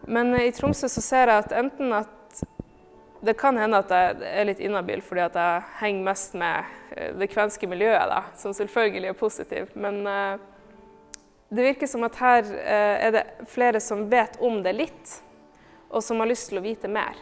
Men 0.07 0.35
i 0.35 0.51
Tromsø 0.51 0.89
så 0.91 1.01
ser 1.01 1.31
jeg 1.31 1.45
at 1.45 1.55
enten 1.55 1.93
at 1.95 2.11
det 3.23 3.37
kan 3.39 3.57
hende 3.57 3.79
at 3.79 3.91
jeg 3.91 4.31
er 4.33 4.47
litt 4.49 4.61
inhabil 4.63 5.01
fordi 5.03 5.21
at 5.23 5.37
jeg 5.39 5.67
henger 5.79 6.07
mest 6.09 6.33
med 6.35 6.73
eh, 6.95 7.13
det 7.15 7.29
kvenske 7.31 7.69
miljøet, 7.71 8.09
da, 8.11 8.23
som 8.35 8.55
selvfølgelig 8.55 9.13
er 9.13 9.19
positivt. 9.19 9.77
Men 9.79 10.01
uh, 10.07 10.35
det 11.53 11.69
virker 11.69 11.87
som 11.87 12.03
at 12.03 12.19
her 12.19 12.43
uh, 12.51 12.95
er 13.07 13.15
det 13.15 13.23
flere 13.53 13.79
som 13.83 14.09
vet 14.11 14.35
om 14.43 14.59
det 14.65 14.75
litt, 14.75 15.15
og 15.87 16.03
som 16.03 16.19
har 16.19 16.31
lyst 16.31 16.49
til 16.51 16.59
å 16.59 16.65
vite 16.65 16.89
mer. 16.89 17.15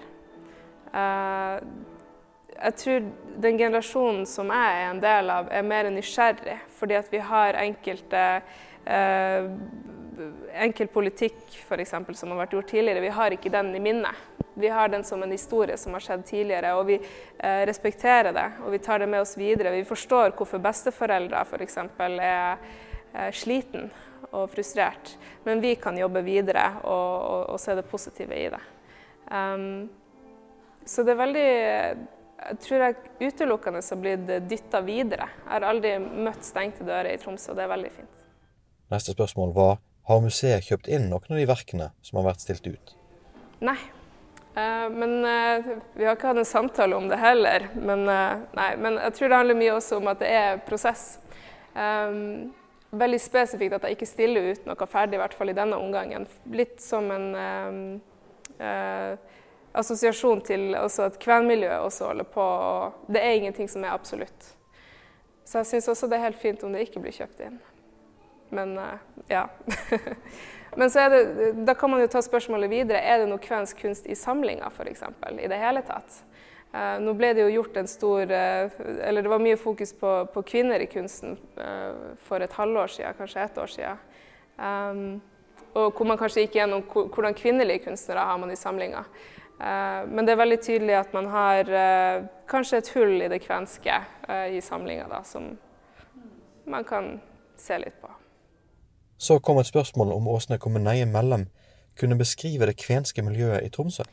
Jeg 0.91 2.75
tror 2.79 3.05
den 3.43 3.57
generasjonen 3.59 4.25
som 4.27 4.49
jeg 4.51 4.77
er 4.79 4.85
en 4.89 5.01
del 5.03 5.31
av, 5.31 5.49
er 5.51 5.67
mer 5.67 5.89
nysgjerrig, 5.91 6.55
fordi 6.79 6.95
at 6.99 7.11
vi 7.11 7.19
har 7.27 7.59
enkelte 7.59 8.23
enkel 10.53 10.87
politikk 10.91 11.55
for 11.67 11.81
eksempel, 11.81 12.15
som 12.15 12.31
har 12.33 12.43
vært 12.43 12.55
gjort 12.57 12.69
tidligere, 12.73 13.03
vi 13.03 13.15
har 13.15 13.35
ikke 13.35 13.53
den 13.53 13.73
i 13.75 13.81
minnet. 13.83 14.27
Vi 14.53 14.67
har 14.67 14.91
den 14.91 15.03
som 15.07 15.23
en 15.23 15.31
historie 15.31 15.77
som 15.79 15.95
har 15.95 16.03
skjedd 16.03 16.25
tidligere, 16.27 16.73
og 16.75 16.89
vi 16.89 16.97
eh, 16.97 17.61
respekterer 17.67 18.33
det. 18.35 18.47
Og 18.65 18.73
vi 18.75 18.81
tar 18.83 18.99
det 18.99 19.07
med 19.09 19.23
oss 19.23 19.37
videre. 19.39 19.71
Vi 19.71 19.87
forstår 19.87 20.35
hvorfor 20.35 20.59
besteforeldre 20.61 21.43
f.eks. 21.47 21.77
er 21.77 22.57
eh, 23.13 23.31
sliten 23.31 23.87
og 24.31 24.49
frustrert. 24.51 25.15
Men 25.47 25.63
vi 25.63 25.75
kan 25.79 25.97
jobbe 25.97 26.23
videre 26.27 26.67
og, 26.83 27.11
og, 27.31 27.45
og 27.55 27.59
se 27.63 27.75
det 27.79 27.87
positive 27.87 28.37
i 28.37 28.49
det. 28.51 28.61
Um, 29.31 29.87
så 30.85 31.05
det 31.07 31.13
er 31.13 31.21
veldig 31.21 31.49
jeg 32.41 32.57
tror 32.63 32.81
jeg 32.81 32.95
utelukkende 33.29 33.81
har 33.85 33.99
blitt 34.01 34.31
dytta 34.49 34.81
videre. 34.81 35.27
Jeg 35.43 35.51
har 35.53 35.67
aldri 35.69 35.91
møtt 36.01 36.43
stengte 36.45 36.85
dører 36.87 37.13
i 37.13 37.19
Tromsø, 37.21 37.51
og 37.53 37.59
det 37.59 37.67
er 37.67 37.71
veldig 37.71 37.91
fint. 37.93 38.21
Neste 38.91 39.13
spørsmål 39.13 39.53
var 39.55 39.77
har 40.09 40.21
museet 40.23 40.67
kjøpt 40.67 40.89
inn 40.91 41.09
noen 41.11 41.33
av 41.33 41.39
de 41.39 41.47
verkene 41.49 41.89
som 42.05 42.19
har 42.19 42.31
vært 42.31 42.43
stilt 42.43 42.67
ut? 42.67 42.93
Nei. 43.61 43.79
Uh, 44.51 44.89
men 44.91 45.13
uh, 45.23 45.67
vi 45.95 46.03
har 46.03 46.17
ikke 46.17 46.31
hatt 46.33 46.41
en 46.41 46.47
samtale 46.47 46.97
om 46.97 47.07
det 47.11 47.19
heller. 47.21 47.69
Men, 47.75 48.03
uh, 48.09 48.41
nei, 48.57 48.71
men 48.81 48.97
jeg 48.99 49.17
tror 49.17 49.31
det 49.31 49.41
handler 49.41 49.59
mye 49.61 49.75
også 49.77 50.01
om 50.01 50.09
at 50.11 50.23
det 50.23 50.31
er 50.35 50.63
prosess. 50.67 51.05
Um, 51.75 52.51
veldig 52.91 53.21
spesifikt 53.23 53.77
at 53.77 53.85
jeg 53.87 53.95
ikke 53.95 54.09
stiller 54.09 54.51
ut 54.51 54.65
noe 54.67 54.89
ferdig, 54.89 55.15
i 55.15 55.21
hvert 55.21 55.37
fall 55.37 55.53
i 55.53 55.55
denne 55.55 55.79
omgangen. 55.79 56.27
Litt 56.51 56.81
som 56.83 57.07
en 57.15 57.29
um, 57.37 57.83
assosiasjon 59.79 60.41
til 60.45 60.73
også 60.75 61.07
at 61.07 61.19
kvenmiljøet 61.21 61.85
også 61.87 62.09
holder 62.11 62.27
på. 62.33 62.47
det 63.07 63.23
er 63.23 63.37
ingenting 63.39 63.71
som 63.71 63.85
er 63.85 63.95
absolutt. 63.95 64.51
Så 65.45 65.61
jeg 65.61 65.71
syns 65.71 65.87
også 65.93 66.09
det 66.11 66.19
er 66.19 66.27
helt 66.27 66.41
fint 66.41 66.63
om 66.63 66.75
det 66.75 66.85
ikke 66.85 67.01
blir 67.03 67.15
kjøpt 67.15 67.39
inn. 67.47 67.57
Men 68.51 68.77
uh, 68.77 68.83
ja. 69.27 69.49
Men 70.75 70.89
det, 70.89 71.51
da 71.53 71.73
kan 71.73 71.91
man 71.91 72.01
jo 72.01 72.07
ta 72.07 72.21
spørsmålet 72.23 72.69
videre. 72.71 72.99
Er 73.03 73.19
det 73.19 73.29
noe 73.31 73.41
kvensk 73.43 73.81
kunst 73.83 74.05
i 74.07 74.15
samlinga 74.15 74.69
f.eks. 74.71 75.03
i 75.39 75.49
det 75.51 75.57
hele 75.59 75.81
tatt? 75.87 76.21
Uh, 76.71 76.95
nå 77.03 77.11
ble 77.19 77.33
det 77.35 77.43
jo 77.43 77.57
gjort 77.57 77.81
en 77.81 77.89
stor 77.91 78.31
uh, 78.31 78.77
Eller 79.03 79.25
det 79.25 79.31
var 79.31 79.43
mye 79.43 79.57
fokus 79.59 79.91
på, 79.99 80.13
på 80.31 80.43
kvinner 80.47 80.79
i 80.79 80.87
kunsten 80.87 81.35
for 82.23 82.43
et 82.43 82.55
halvår 82.55 82.93
siden, 82.93 83.17
kanskje 83.17 83.43
ett 83.43 83.59
år 83.59 83.73
siden. 83.73 84.07
Um, 84.55 85.03
og 85.71 85.95
hvor 85.95 86.07
man 86.07 86.19
kanskje 86.19 86.45
gikk 86.45 86.57
gjennom 86.59 86.83
hvordan 86.87 87.35
kvinnelige 87.35 87.85
kunstnere 87.85 88.23
har 88.27 88.39
man 88.39 88.51
i 88.51 88.59
samlinga. 88.59 89.05
men 90.11 90.25
det 90.25 90.33
er 90.33 90.39
veldig 90.41 90.59
tydelig 90.61 90.95
at 90.99 91.13
man 91.13 91.29
har 91.31 91.69
kanskje 92.51 92.81
et 92.81 92.89
hull 92.95 93.21
i 93.21 93.29
det 93.31 93.39
kvenske 93.39 94.01
i 94.51 94.59
samlinga 94.61 95.23
som 95.23 95.53
man 96.65 96.83
kan 96.83 97.13
se 97.55 97.77
litt 97.77 98.01
på. 98.01 98.20
Så 99.21 99.39
kom 99.39 99.59
et 99.61 99.69
spørsmål 99.69 100.15
om 100.15 100.27
Åsne 100.33 100.57
Kommuneie 100.57 101.05
Mellem 101.05 101.43
kunne 101.99 102.15
beskrive 102.17 102.65
det 102.65 102.79
kvenske 102.81 103.21
miljøet 103.21 103.61
i 103.61 103.69
Tromsø. 103.69 104.07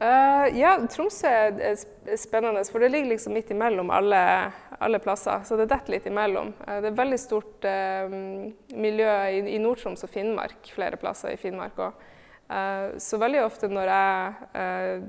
Uh, 0.00 0.46
ja, 0.56 0.70
Tromsø 0.88 1.28
er 1.28 1.76
spennende, 2.16 2.62
for 2.72 2.80
det 2.80 2.88
ligger 2.94 3.10
liksom 3.10 3.36
midt 3.36 3.52
imellom 3.52 3.92
alle, 3.92 4.22
alle 4.80 5.00
plasser. 5.04 5.44
Så 5.44 5.60
det 5.60 5.68
detter 5.68 5.98
litt 5.98 6.08
imellom. 6.08 6.54
Uh, 6.64 6.78
det 6.80 6.88
er 6.88 6.98
veldig 7.02 7.20
stort 7.20 7.68
uh, 7.68 8.16
miljø 8.72 9.12
i, 9.28 9.44
i 9.58 9.60
Nord-Troms 9.60 10.08
og 10.08 10.14
Finnmark, 10.14 10.72
flere 10.72 10.96
plasser 11.04 11.36
i 11.36 11.40
Finnmark 11.40 11.76
òg. 11.90 12.04
så 13.02 13.18
veldig 13.18 13.40
ofte 13.42 13.66
når 13.66 13.88
jeg 13.90 15.06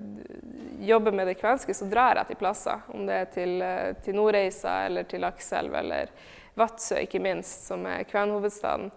jobber 0.90 1.14
med 1.14 1.28
det 1.30 1.36
kvenske, 1.38 1.74
så 1.78 1.86
drar 1.86 2.18
jeg 2.18 2.32
til 2.32 2.40
plasser. 2.40 2.82
Om 2.90 3.04
det 3.06 3.20
er 3.22 3.28
til, 3.36 3.62
til 4.04 4.18
Nordreisa 4.18 4.80
eller 4.88 5.06
til 5.06 5.22
Lakselv 5.22 5.76
eller 5.78 6.10
Vadsø, 6.58 6.98
ikke 7.06 7.22
minst, 7.22 7.68
som 7.70 7.86
er 7.86 8.08
kvenhovedstaden. 8.10 8.90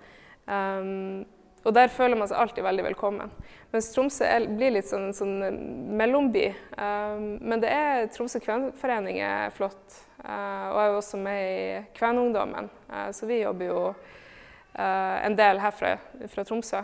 Um, 0.51 1.25
og 1.61 1.75
der 1.77 1.91
føler 1.93 2.17
man 2.17 2.29
seg 2.29 2.41
alltid 2.41 2.65
veldig 2.65 2.85
velkommen. 2.87 3.33
Mens 3.71 3.91
Tromsø 3.93 4.25
er, 4.25 4.47
blir 4.49 4.73
litt 4.73 4.89
sånn, 4.89 5.11
sånn 5.15 5.35
eh, 5.45 5.59
mellomby. 6.01 6.47
Um, 6.73 7.27
men 7.45 7.61
det 7.61 7.73
er 7.75 8.09
Tromsø 8.15 8.41
kvenforening 8.41 9.21
er 9.23 9.53
flott. 9.53 9.99
Uh, 10.25 10.71
og 10.71 10.79
jeg 10.79 10.87
er 10.87 10.89
jo 10.89 10.97
også 11.03 11.21
med 11.21 11.43
i 11.51 11.83
Kvenungdommen, 11.97 12.71
uh, 12.89 13.11
så 13.17 13.29
vi 13.29 13.43
jobber 13.43 13.71
jo 13.71 13.85
uh, 13.93 15.17
en 15.21 15.37
del 15.37 15.61
herfra 15.61 15.95
fra 16.33 16.47
Tromsø. 16.49 16.83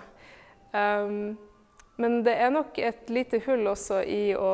Um, 0.76 1.34
men 1.96 2.20
det 2.24 2.36
er 2.36 2.52
nok 2.52 2.76
et 2.76 3.08
lite 3.08 3.40
hull 3.46 3.64
også 3.72 4.02
i 4.04 4.22
å 4.36 4.52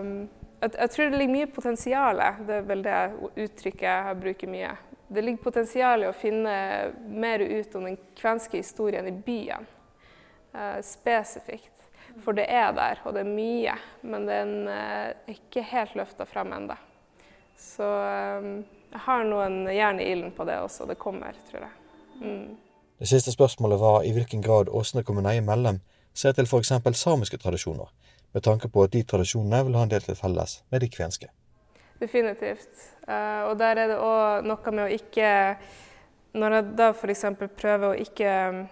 um, 0.00 0.14
jeg, 0.62 0.74
jeg, 0.76 0.90
tror 0.92 1.08
det 1.08 1.18
ligger 1.18 1.32
mye 1.32 1.50
potensial 1.50 2.20
Det 2.46 2.56
er 2.58 2.66
vel 2.68 2.82
det 2.84 2.98
uttrykket 3.46 3.86
jeg 3.88 4.18
bruker 4.20 4.50
mye 4.52 4.74
det 5.14 5.22
ligger 5.22 5.44
potensial 5.44 6.02
i 6.02 6.08
å 6.08 6.16
finne 6.16 6.54
mer 7.08 7.44
ut 7.44 7.74
om 7.78 7.84
den 7.88 7.98
kvenske 8.18 8.60
historien 8.60 9.08
i 9.08 9.12
byen. 9.12 9.66
Uh, 10.52 10.80
spesifikt. 10.84 11.70
For 12.24 12.36
det 12.36 12.44
er 12.52 12.72
der, 12.76 13.00
og 13.04 13.14
det 13.16 13.22
er 13.24 13.30
mye. 13.30 13.76
Men 14.04 14.26
den 14.28 14.54
uh, 14.68 15.12
er 15.12 15.36
ikke 15.36 15.64
helt 15.72 15.94
løfta 15.98 16.26
frem 16.28 16.52
ennå. 16.56 16.76
Så 17.58 17.86
um, 17.86 18.54
jeg 18.92 19.04
har 19.06 19.24
noen 19.28 19.64
jern 19.72 20.00
i 20.00 20.10
ilden 20.12 20.34
på 20.36 20.44
det 20.48 20.58
også. 20.60 20.88
Det 20.88 20.98
kommer, 21.00 21.36
tror 21.50 21.66
jeg. 21.66 21.74
Mm. 22.22 22.56
Det 23.02 23.08
siste 23.08 23.32
spørsmålet 23.34 23.80
var 23.80 24.04
i 24.06 24.12
hvilken 24.14 24.42
grad 24.44 24.68
Åsne 24.68 25.02
kommune 25.02 25.34
imellom 25.36 25.80
ser 26.14 26.36
til 26.36 26.46
f.eks. 26.46 26.72
samiske 26.94 27.38
tradisjoner, 27.40 27.88
med 28.32 28.44
tanke 28.44 28.68
på 28.68 28.84
at 28.84 28.92
de 28.92 29.02
tradisjonene 29.02 29.64
vil 29.66 29.78
ha 29.78 29.86
en 29.86 29.92
del 29.92 30.04
til 30.04 30.18
felles 30.18 30.60
med 30.70 30.84
de 30.84 30.90
kvenske. 30.92 31.30
Definitivt. 32.02 32.74
Uh, 33.06 33.50
og 33.50 33.56
der 33.60 33.78
er 33.78 33.92
det 33.92 33.98
òg 34.02 34.46
noe 34.46 34.74
med 34.74 34.84
å 34.84 34.92
ikke 34.94 35.28
Når 36.38 36.54
jeg 36.56 36.68
da 36.78 36.86
f.eks. 36.94 37.26
prøver 37.58 37.90
å 37.90 37.98
ikke 37.98 38.30
um, 38.48 38.62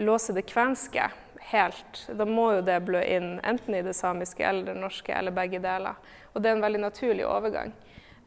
låse 0.00 0.32
det 0.32 0.46
kvenske 0.48 1.10
helt. 1.50 2.04
Da 2.16 2.24
må 2.24 2.46
jo 2.56 2.62
det 2.64 2.78
blø 2.86 3.02
inn 3.04 3.34
enten 3.44 3.76
i 3.76 3.82
det 3.84 3.92
samiske 3.98 4.46
eller 4.46 4.70
det 4.70 4.78
norske, 4.80 5.12
eller 5.12 5.34
begge 5.36 5.60
deler. 5.60 5.98
Og 6.32 6.40
det 6.40 6.48
er 6.48 6.56
en 6.56 6.64
veldig 6.64 6.80
naturlig 6.80 7.26
overgang. 7.28 7.74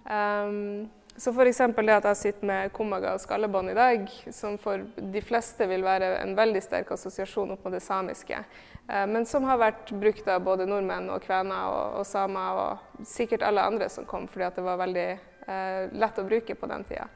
Um, 0.05 0.85
så 1.17 1.31
f.eks. 1.31 1.61
det 1.75 1.95
at 1.95 2.07
jeg 2.09 2.19
sitter 2.19 2.47
med 2.49 2.71
komaga 2.75 3.13
og 3.15 3.21
skallebånd 3.23 3.71
i 3.71 3.77
dag, 3.77 4.09
som 4.35 4.57
for 4.59 4.83
de 4.99 5.21
fleste 5.23 5.67
vil 5.69 5.85
være 5.85 6.09
en 6.19 6.33
veldig 6.35 6.63
sterk 6.63 6.91
assosiasjon 6.91 7.53
opp 7.55 7.63
mot 7.63 7.75
det 7.75 7.83
samiske, 7.83 8.41
uh, 8.89 9.05
men 9.07 9.27
som 9.29 9.47
har 9.47 9.61
vært 9.61 9.93
brukt 9.95 10.27
av 10.27 10.43
både 10.43 10.67
nordmenn 10.67 11.07
og 11.13 11.23
kvener 11.23 11.69
og, 11.71 12.01
og 12.01 12.09
samer 12.09 12.59
og 12.59 13.05
sikkert 13.07 13.45
alle 13.47 13.63
andre 13.63 13.87
som 13.93 14.07
kom, 14.09 14.27
fordi 14.27 14.51
det 14.57 14.65
var 14.65 14.81
veldig 14.83 15.07
uh, 15.47 15.81
lett 16.03 16.19
å 16.19 16.27
bruke 16.27 16.57
på 16.59 16.69
den 16.73 16.83
tida. 16.89 17.07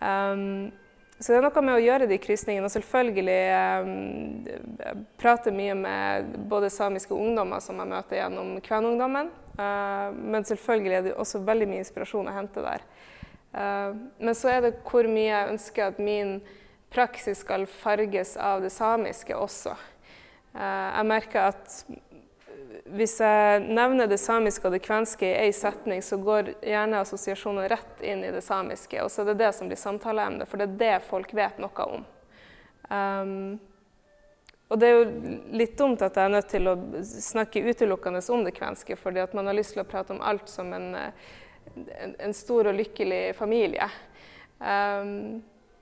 Um, 0.00 0.68
så 1.20 1.32
det 1.32 1.38
er 1.38 1.44
noe 1.44 1.62
med 1.64 1.76
å 1.76 1.84
gjøre 1.84 2.08
de 2.08 2.16
krysningene, 2.20 2.68
og 2.68 2.72
selvfølgelig 2.72 3.40
um, 3.84 5.00
prate 5.20 5.52
mye 5.52 5.74
med 5.76 6.36
både 6.48 6.70
samiske 6.72 7.16
ungdommer 7.16 7.60
som 7.64 7.80
jeg 7.80 7.90
møter 7.90 8.20
gjennom 8.20 8.54
kvenungdommen, 8.64 9.32
uh, 9.56 10.12
men 10.16 10.48
selvfølgelig 10.48 10.96
er 10.96 11.08
det 11.08 11.16
også 11.20 11.42
veldig 11.44 11.68
mye 11.72 11.82
inspirasjon 11.84 12.28
å 12.28 12.36
hente 12.36 12.64
der. 12.64 12.84
Uh, 13.54 13.96
men 14.18 14.36
så 14.38 14.52
er 14.52 14.66
det 14.66 14.76
hvor 14.86 15.08
mye 15.10 15.30
jeg 15.30 15.54
ønsker 15.54 15.90
at 15.90 16.02
min 16.02 16.36
praksis 16.90 17.42
skal 17.42 17.66
farges 17.70 18.36
av 18.38 18.62
det 18.62 18.70
samiske 18.74 19.34
også. 19.34 19.74
Uh, 20.54 20.88
jeg 20.98 21.08
merker 21.10 21.50
at 21.50 21.80
hvis 22.90 23.16
jeg 23.22 23.62
nevner 23.70 24.08
det 24.10 24.18
samiske 24.20 24.66
og 24.66 24.74
det 24.74 24.82
kvenske 24.84 25.26
i 25.26 25.48
én 25.48 25.54
setning, 25.54 26.02
så 26.02 26.18
går 26.18 26.54
gjerne 26.66 27.02
assosiasjonen 27.02 27.68
rett 27.70 28.02
inn 28.02 28.22
i 28.26 28.32
det 28.34 28.42
samiske. 28.44 29.02
Og 29.02 29.10
så 29.10 29.22
er 29.22 29.30
det 29.30 29.40
det 29.42 29.50
som 29.56 29.70
blir 29.70 29.78
samtaleemnet, 29.78 30.48
for 30.48 30.60
det 30.60 30.68
er 30.68 30.78
det 30.80 31.08
folk 31.08 31.34
vet 31.36 31.60
noe 31.62 31.86
om. 31.86 32.06
Um, 32.90 33.58
og 34.70 34.78
det 34.78 34.86
er 34.86 34.96
jo 34.96 35.36
litt 35.58 35.76
dumt 35.78 36.02
at 36.06 36.14
jeg 36.14 36.28
er 36.28 36.34
nødt 36.36 36.50
til 36.50 36.70
å 36.70 36.76
snakke 37.02 37.62
utelukkende 37.66 38.22
om 38.30 38.44
det 38.46 38.54
kvenske, 38.54 38.96
fordi 38.98 39.22
at 39.22 39.34
man 39.34 39.50
har 39.50 39.58
lyst 39.58 39.74
til 39.74 39.82
å 39.82 39.88
prate 39.88 40.14
om 40.14 40.22
alt 40.22 40.50
som 40.50 40.70
en, 40.76 40.92
en, 41.76 42.14
en 42.18 42.34
stor 42.34 42.70
og 42.70 42.78
lykkelig 42.78 43.22
familie. 43.38 43.88
Um, 44.58 45.40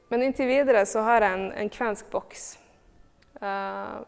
men 0.08 0.22
inntil 0.22 0.48
videre 0.48 0.84
så 0.86 1.02
har 1.04 1.24
jeg 1.24 1.36
en, 1.36 1.48
en 1.52 1.70
kvensk 1.72 2.08
boks. 2.12 2.46
Uh, 3.42 4.00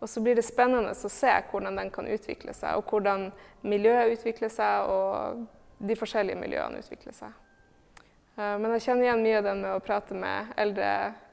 og 0.00 0.08
så 0.10 0.20
blir 0.20 0.36
det 0.36 0.44
spennende 0.44 0.92
å 0.92 1.10
se 1.12 1.32
hvordan 1.50 1.78
den 1.80 1.90
kan 1.92 2.08
utvikle 2.10 2.54
seg, 2.56 2.76
og 2.76 2.90
hvordan 2.90 3.30
miljøet 3.64 4.18
utvikler 4.18 4.52
seg, 4.52 4.90
og 4.90 5.84
de 5.84 5.96
forskjellige 5.98 6.40
miljøene 6.40 6.80
utvikler 6.82 7.16
seg. 7.16 7.32
Uh, 8.34 8.56
men 8.60 8.72
jeg 8.74 8.86
kjenner 8.88 9.08
igjen 9.08 9.24
mye 9.24 9.40
av 9.40 9.48
den 9.48 9.60
med 9.64 9.76
å 9.76 9.82
prate 9.84 10.16
med 10.18 10.54
eldre 10.60 10.88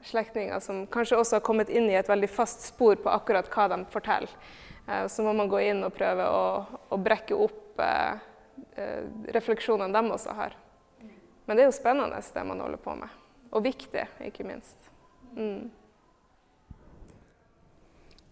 slektninger 0.06 0.60
som 0.62 0.84
kanskje 0.92 1.18
også 1.18 1.38
har 1.38 1.46
kommet 1.46 1.72
inn 1.72 1.88
i 1.90 1.96
et 1.98 2.10
veldig 2.10 2.30
fast 2.30 2.68
spor 2.68 3.00
på 3.00 3.10
akkurat 3.10 3.48
hva 3.52 3.68
de 3.72 3.80
forteller. 3.94 4.36
Uh, 4.86 5.06
så 5.10 5.24
må 5.26 5.34
man 5.36 5.50
gå 5.50 5.62
inn 5.66 5.82
og 5.86 5.94
prøve 5.96 6.28
å, 6.28 6.44
å 6.92 7.00
brekke 7.00 7.38
opp 7.38 7.80
eh, 7.82 8.20
refleksjonene 9.34 9.92
de 9.92 10.14
også 10.14 10.34
har. 10.36 10.56
Men 11.46 11.58
det 11.58 11.64
er 11.64 11.70
jo 11.70 11.76
spennende, 11.76 12.20
det 12.34 12.44
man 12.46 12.60
holder 12.62 12.80
på 12.80 12.94
med. 12.96 13.08
Og 13.52 13.64
viktig, 13.64 14.04
ikke 14.24 14.46
minst. 14.48 14.90
Mm. 15.36 15.70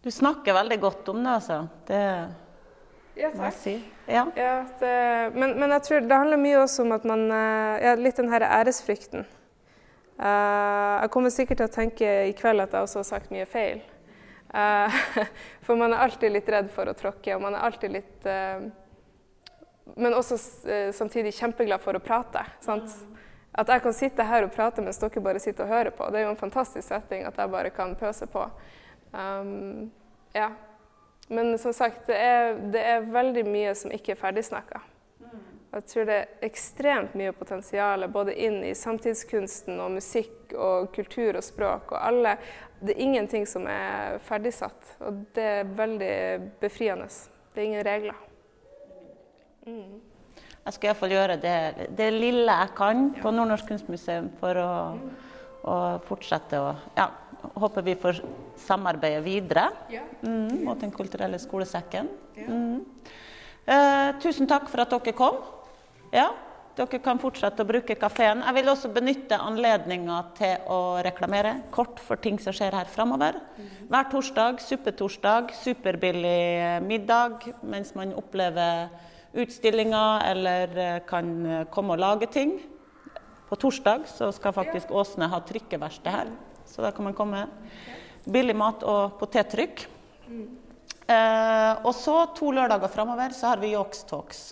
Du 0.00 0.10
snakker 0.10 0.56
veldig 0.56 0.78
godt 0.80 1.08
om 1.12 1.18
det, 1.24 1.32
altså. 1.40 1.58
Det 1.88 2.00
ja, 3.18 3.28
jeg 3.34 3.52
si. 3.58 3.74
Ja. 4.08 4.24
ja 4.36 4.54
det, 4.80 4.94
men, 5.34 5.58
men, 5.58 5.74
jeg 5.74 5.82
tror 5.84 6.06
det 6.06 6.20
handler 6.22 6.40
mye 6.40 6.62
også 6.62 6.86
om 6.86 6.94
at 6.96 7.04
man 7.04 7.26
eh, 7.28 7.82
ja, 7.84 7.94
Litt 7.98 8.16
den 8.16 8.30
her 8.32 8.46
æresfrykten. 8.46 9.26
Uh, 10.20 11.00
jeg 11.00 11.10
kommer 11.14 11.32
sikkert 11.32 11.62
til 11.62 11.68
å 11.68 11.72
tenke 11.72 12.08
i 12.28 12.32
kveld 12.36 12.60
at 12.60 12.74
jeg 12.76 12.84
også 12.84 13.00
har 13.00 13.06
sagt 13.08 13.30
mye 13.32 13.46
feil. 13.48 13.78
Uh, 14.52 14.92
for 15.64 15.80
man 15.80 15.94
er 15.94 16.04
alltid 16.04 16.34
litt 16.34 16.48
redd 16.52 16.68
for 16.74 16.90
å 16.90 16.96
tråkke, 16.96 17.32
og 17.36 17.44
man 17.46 17.56
er 17.56 17.64
alltid 17.64 17.94
litt 17.94 18.28
uh, 18.28 18.66
Men 19.96 20.14
også 20.14 20.36
samtidig 20.94 21.32
kjempeglad 21.34 21.82
for 21.82 21.96
å 21.96 22.02
prate. 22.02 22.44
sant? 22.60 22.92
At 23.52 23.68
jeg 23.68 23.82
kan 23.82 23.94
sitte 23.94 24.26
her 24.26 24.46
og 24.46 24.52
prate 24.54 24.82
mens 24.84 25.00
dere 25.02 25.22
bare 25.24 25.42
sitter 25.42 25.66
og 25.66 25.72
hører 25.74 25.94
på. 25.94 26.06
Det 26.10 26.20
er 26.20 26.28
jo 26.28 26.34
en 26.34 26.38
fantastisk 26.38 26.86
setting 26.86 27.24
at 27.26 27.38
jeg 27.38 27.50
bare 27.50 27.72
kan 27.74 27.96
pøse 27.98 28.28
på. 28.30 28.44
Um, 29.12 29.90
ja. 30.36 30.52
Men 31.30 31.58
som 31.58 31.74
sagt, 31.74 32.06
det 32.06 32.16
er, 32.18 32.56
det 32.72 32.80
er, 32.82 33.10
veldig 33.10 33.44
mye 33.46 33.74
som 33.78 33.92
ikke 33.94 34.14
er 34.14 34.18
ferdigsnakka. 34.18 34.80
Jeg 35.70 35.86
tror 35.86 36.06
det 36.08 36.14
er 36.18 36.46
ekstremt 36.48 37.12
mye 37.14 37.34
potensial 37.34 38.02
både 38.10 38.34
inn 38.34 38.58
i 38.66 38.72
samtidskunsten 38.74 39.78
og 39.78 39.92
musikk 39.94 40.56
og 40.58 40.88
kultur 40.94 41.38
og 41.38 41.46
språk 41.46 41.94
og 41.94 42.00
alle. 42.00 42.34
Det 42.80 42.96
er 42.96 43.04
ingenting 43.06 43.46
som 43.46 43.68
er 43.70 44.18
ferdigsatt, 44.26 44.96
og 45.06 45.22
det 45.36 45.46
er 45.60 45.70
veldig 45.78 46.16
befriende. 46.62 47.06
Det 47.54 47.62
er 47.62 47.68
ingen 47.68 47.86
regler. 47.86 48.29
Mm. 49.70 50.00
Jeg 50.60 50.76
skal 50.76 50.90
iallfall 50.90 51.14
gjøre 51.14 51.36
det, 51.40 51.56
det, 51.96 52.10
lille 52.12 52.54
jeg 52.62 52.72
kan 52.76 53.06
på 53.16 53.32
Nordnorsk 53.32 53.70
kunstmuseum 53.70 54.28
for 54.40 54.58
å, 54.60 54.72
å 55.64 55.76
fortsette 56.04 56.58
å 56.60 56.74
ja, 56.98 57.06
håper 57.62 57.86
vi 57.86 57.96
får 57.98 58.20
samarbeide 58.60 59.22
videre 59.24 59.70
mm, 60.20 60.60
mot 60.66 60.80
Den 60.80 60.92
kulturelle 60.92 61.40
skolesekken. 61.40 62.10
Mm. 62.36 62.84
Eh, 63.64 64.10
tusen 64.20 64.48
takk 64.50 64.68
for 64.70 64.84
at 64.84 64.92
dere 64.92 65.16
kom. 65.16 65.40
Ja, 66.12 66.28
dere 66.76 67.00
kan 67.02 67.20
fortsette 67.22 67.64
å 67.64 67.68
bruke 67.68 67.96
kafeen. 67.98 68.42
Jeg 68.44 68.56
vil 68.58 68.72
også 68.72 68.90
benytte 68.92 69.38
anledninga 69.40 70.18
til 70.38 70.70
å 70.72 70.80
reklamere 71.04 71.56
kort 71.74 72.02
for 72.02 72.20
ting 72.20 72.40
som 72.42 72.54
skjer 72.56 72.76
her 72.76 72.90
framover. 72.90 73.38
Hver 73.90 74.10
torsdag 74.12 74.60
suppetorsdag, 74.64 75.54
superbillig 75.64 76.82
middag 76.86 77.48
mens 77.62 77.94
man 77.96 78.14
opplever 78.18 78.90
utstillinger 79.32 80.26
eller 80.30 80.78
eh, 80.78 81.00
kan 81.08 81.32
komme 81.70 81.96
og 81.96 82.02
lage 82.02 82.30
ting. 82.30 82.58
På 83.50 83.58
torsdag 83.58 84.06
så 84.10 84.30
skal 84.32 84.54
faktisk 84.54 84.92
Åsne 84.94 85.30
ha 85.30 85.40
trykkeverksted 85.42 86.14
her 86.14 86.30
så 86.70 86.82
da 86.82 86.90
kan 86.90 87.04
man 87.04 87.14
komme. 87.14 87.46
Billig 88.24 88.54
mat 88.56 88.84
og 88.86 89.16
potettrykk. 89.18 89.86
Eh, 91.10 91.72
og 91.82 91.94
så 91.96 92.16
to 92.36 92.52
lørdager 92.54 92.92
framover 92.92 93.34
så 93.34 93.50
har 93.52 93.62
vi 93.62 93.72
Yox 93.74 94.04
Talks. 94.06 94.42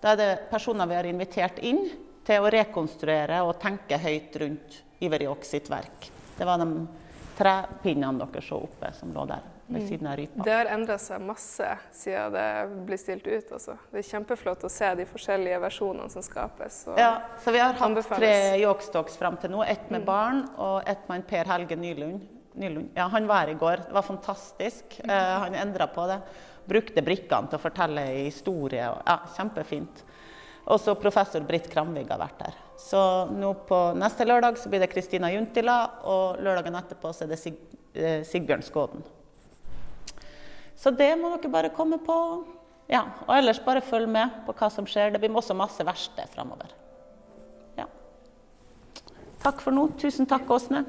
Da 0.00 0.14
er 0.14 0.20
det 0.20 0.30
personer 0.50 0.88
vi 0.88 0.96
har 0.96 1.08
invitert 1.10 1.60
inn 1.60 1.82
til 2.24 2.44
å 2.44 2.52
rekonstruere 2.52 3.42
og 3.44 3.58
tenke 3.60 3.98
høyt 4.00 4.40
rundt 4.40 4.80
Iver 5.04 5.26
Yox 5.28 5.52
sitt 5.52 5.68
verk. 5.70 6.08
Det 6.38 6.46
var 6.48 6.62
de 6.62 6.86
trepinnene 7.38 8.24
dere 8.24 8.44
så 8.44 8.62
oppe 8.64 8.92
som 8.96 9.12
lå 9.14 9.26
der 9.28 9.57
ved 9.68 9.82
mm. 9.82 9.88
siden 9.88 10.06
av 10.06 10.16
rypa. 10.16 10.44
Det 10.44 10.54
har 10.54 10.70
endra 10.72 10.96
seg 10.98 11.22
masse 11.22 11.68
siden 11.92 12.32
det 12.32 12.48
ble 12.88 12.98
stilt 13.00 13.26
ut. 13.28 13.52
Også. 13.58 13.76
Det 13.92 14.00
er 14.00 14.08
kjempeflott 14.08 14.64
å 14.64 14.70
se 14.72 14.88
de 14.98 15.06
forskjellige 15.08 15.60
versjonene 15.62 16.12
som 16.12 16.24
skapes. 16.24 16.80
ja, 16.96 17.12
så 17.44 17.54
vi 17.54 17.60
har 17.62 17.76
hatt 17.76 18.10
tre 18.14 18.34
Yogstalks 18.62 19.18
fram 19.20 19.36
til 19.40 19.52
nå. 19.52 19.62
Ett 19.64 19.90
med 19.90 20.02
mm. 20.02 20.08
barn 20.08 20.42
og 20.56 20.88
ett 20.88 21.08
med 21.10 21.26
Per 21.28 21.52
Helge 21.52 21.76
Nylund. 21.76 22.24
Nylund. 22.58 22.90
Ja, 22.96 23.06
han 23.12 23.26
var 23.28 23.44
her 23.44 23.54
i 23.54 23.58
går. 23.58 23.84
Det 23.88 23.94
var 23.94 24.02
fantastisk. 24.02 25.00
Mm. 25.04 25.10
Uh, 25.10 25.34
han 25.44 25.58
endra 25.66 25.86
på 25.92 26.06
det. 26.10 26.20
Brukte 26.68 27.04
brikkene 27.04 27.48
til 27.50 27.60
å 27.60 27.62
fortelle 27.62 28.06
historie. 28.16 28.88
Ja, 29.06 29.20
kjempefint. 29.36 30.04
Også 30.68 30.96
professor 31.00 31.44
Britt 31.48 31.70
Kramvig 31.72 32.08
har 32.10 32.20
vært 32.20 32.42
der. 32.42 32.56
Så 32.78 33.00
nå 33.32 33.54
på 33.68 33.78
neste 33.98 34.26
lørdag 34.28 34.58
så 34.60 34.70
blir 34.70 34.82
det 34.84 34.90
Kristina 34.92 35.30
Juntila, 35.32 35.78
og 36.04 36.42
lørdagen 36.44 36.76
etterpå 36.78 37.12
så 37.14 37.24
er 37.24 37.32
det 37.32 37.40
Sig 37.40 37.56
eh, 37.94 38.20
Sigbjørn 38.26 38.64
Skåden. 38.66 39.06
Så 40.78 40.92
det 40.94 41.10
må 41.18 41.32
dere 41.36 41.50
bare 41.50 41.74
komme 41.74 41.98
på. 42.02 42.16
Ja, 42.88 43.02
og 43.26 43.34
ellers 43.36 43.58
bare 43.60 43.82
følg 43.84 44.08
med 44.08 44.44
på 44.46 44.54
hva 44.56 44.70
som 44.72 44.86
skjer. 44.88 45.10
Det 45.12 45.20
blir 45.20 45.34
også 45.36 45.56
masse 45.58 45.84
verksted 45.84 46.30
framover. 46.32 46.70
Ja. 47.76 47.88
Takk 49.42 49.60
for 49.64 49.74
nå. 49.74 49.88
Tusen 50.00 50.28
takk, 50.30 50.46
Åsne. 50.54 50.86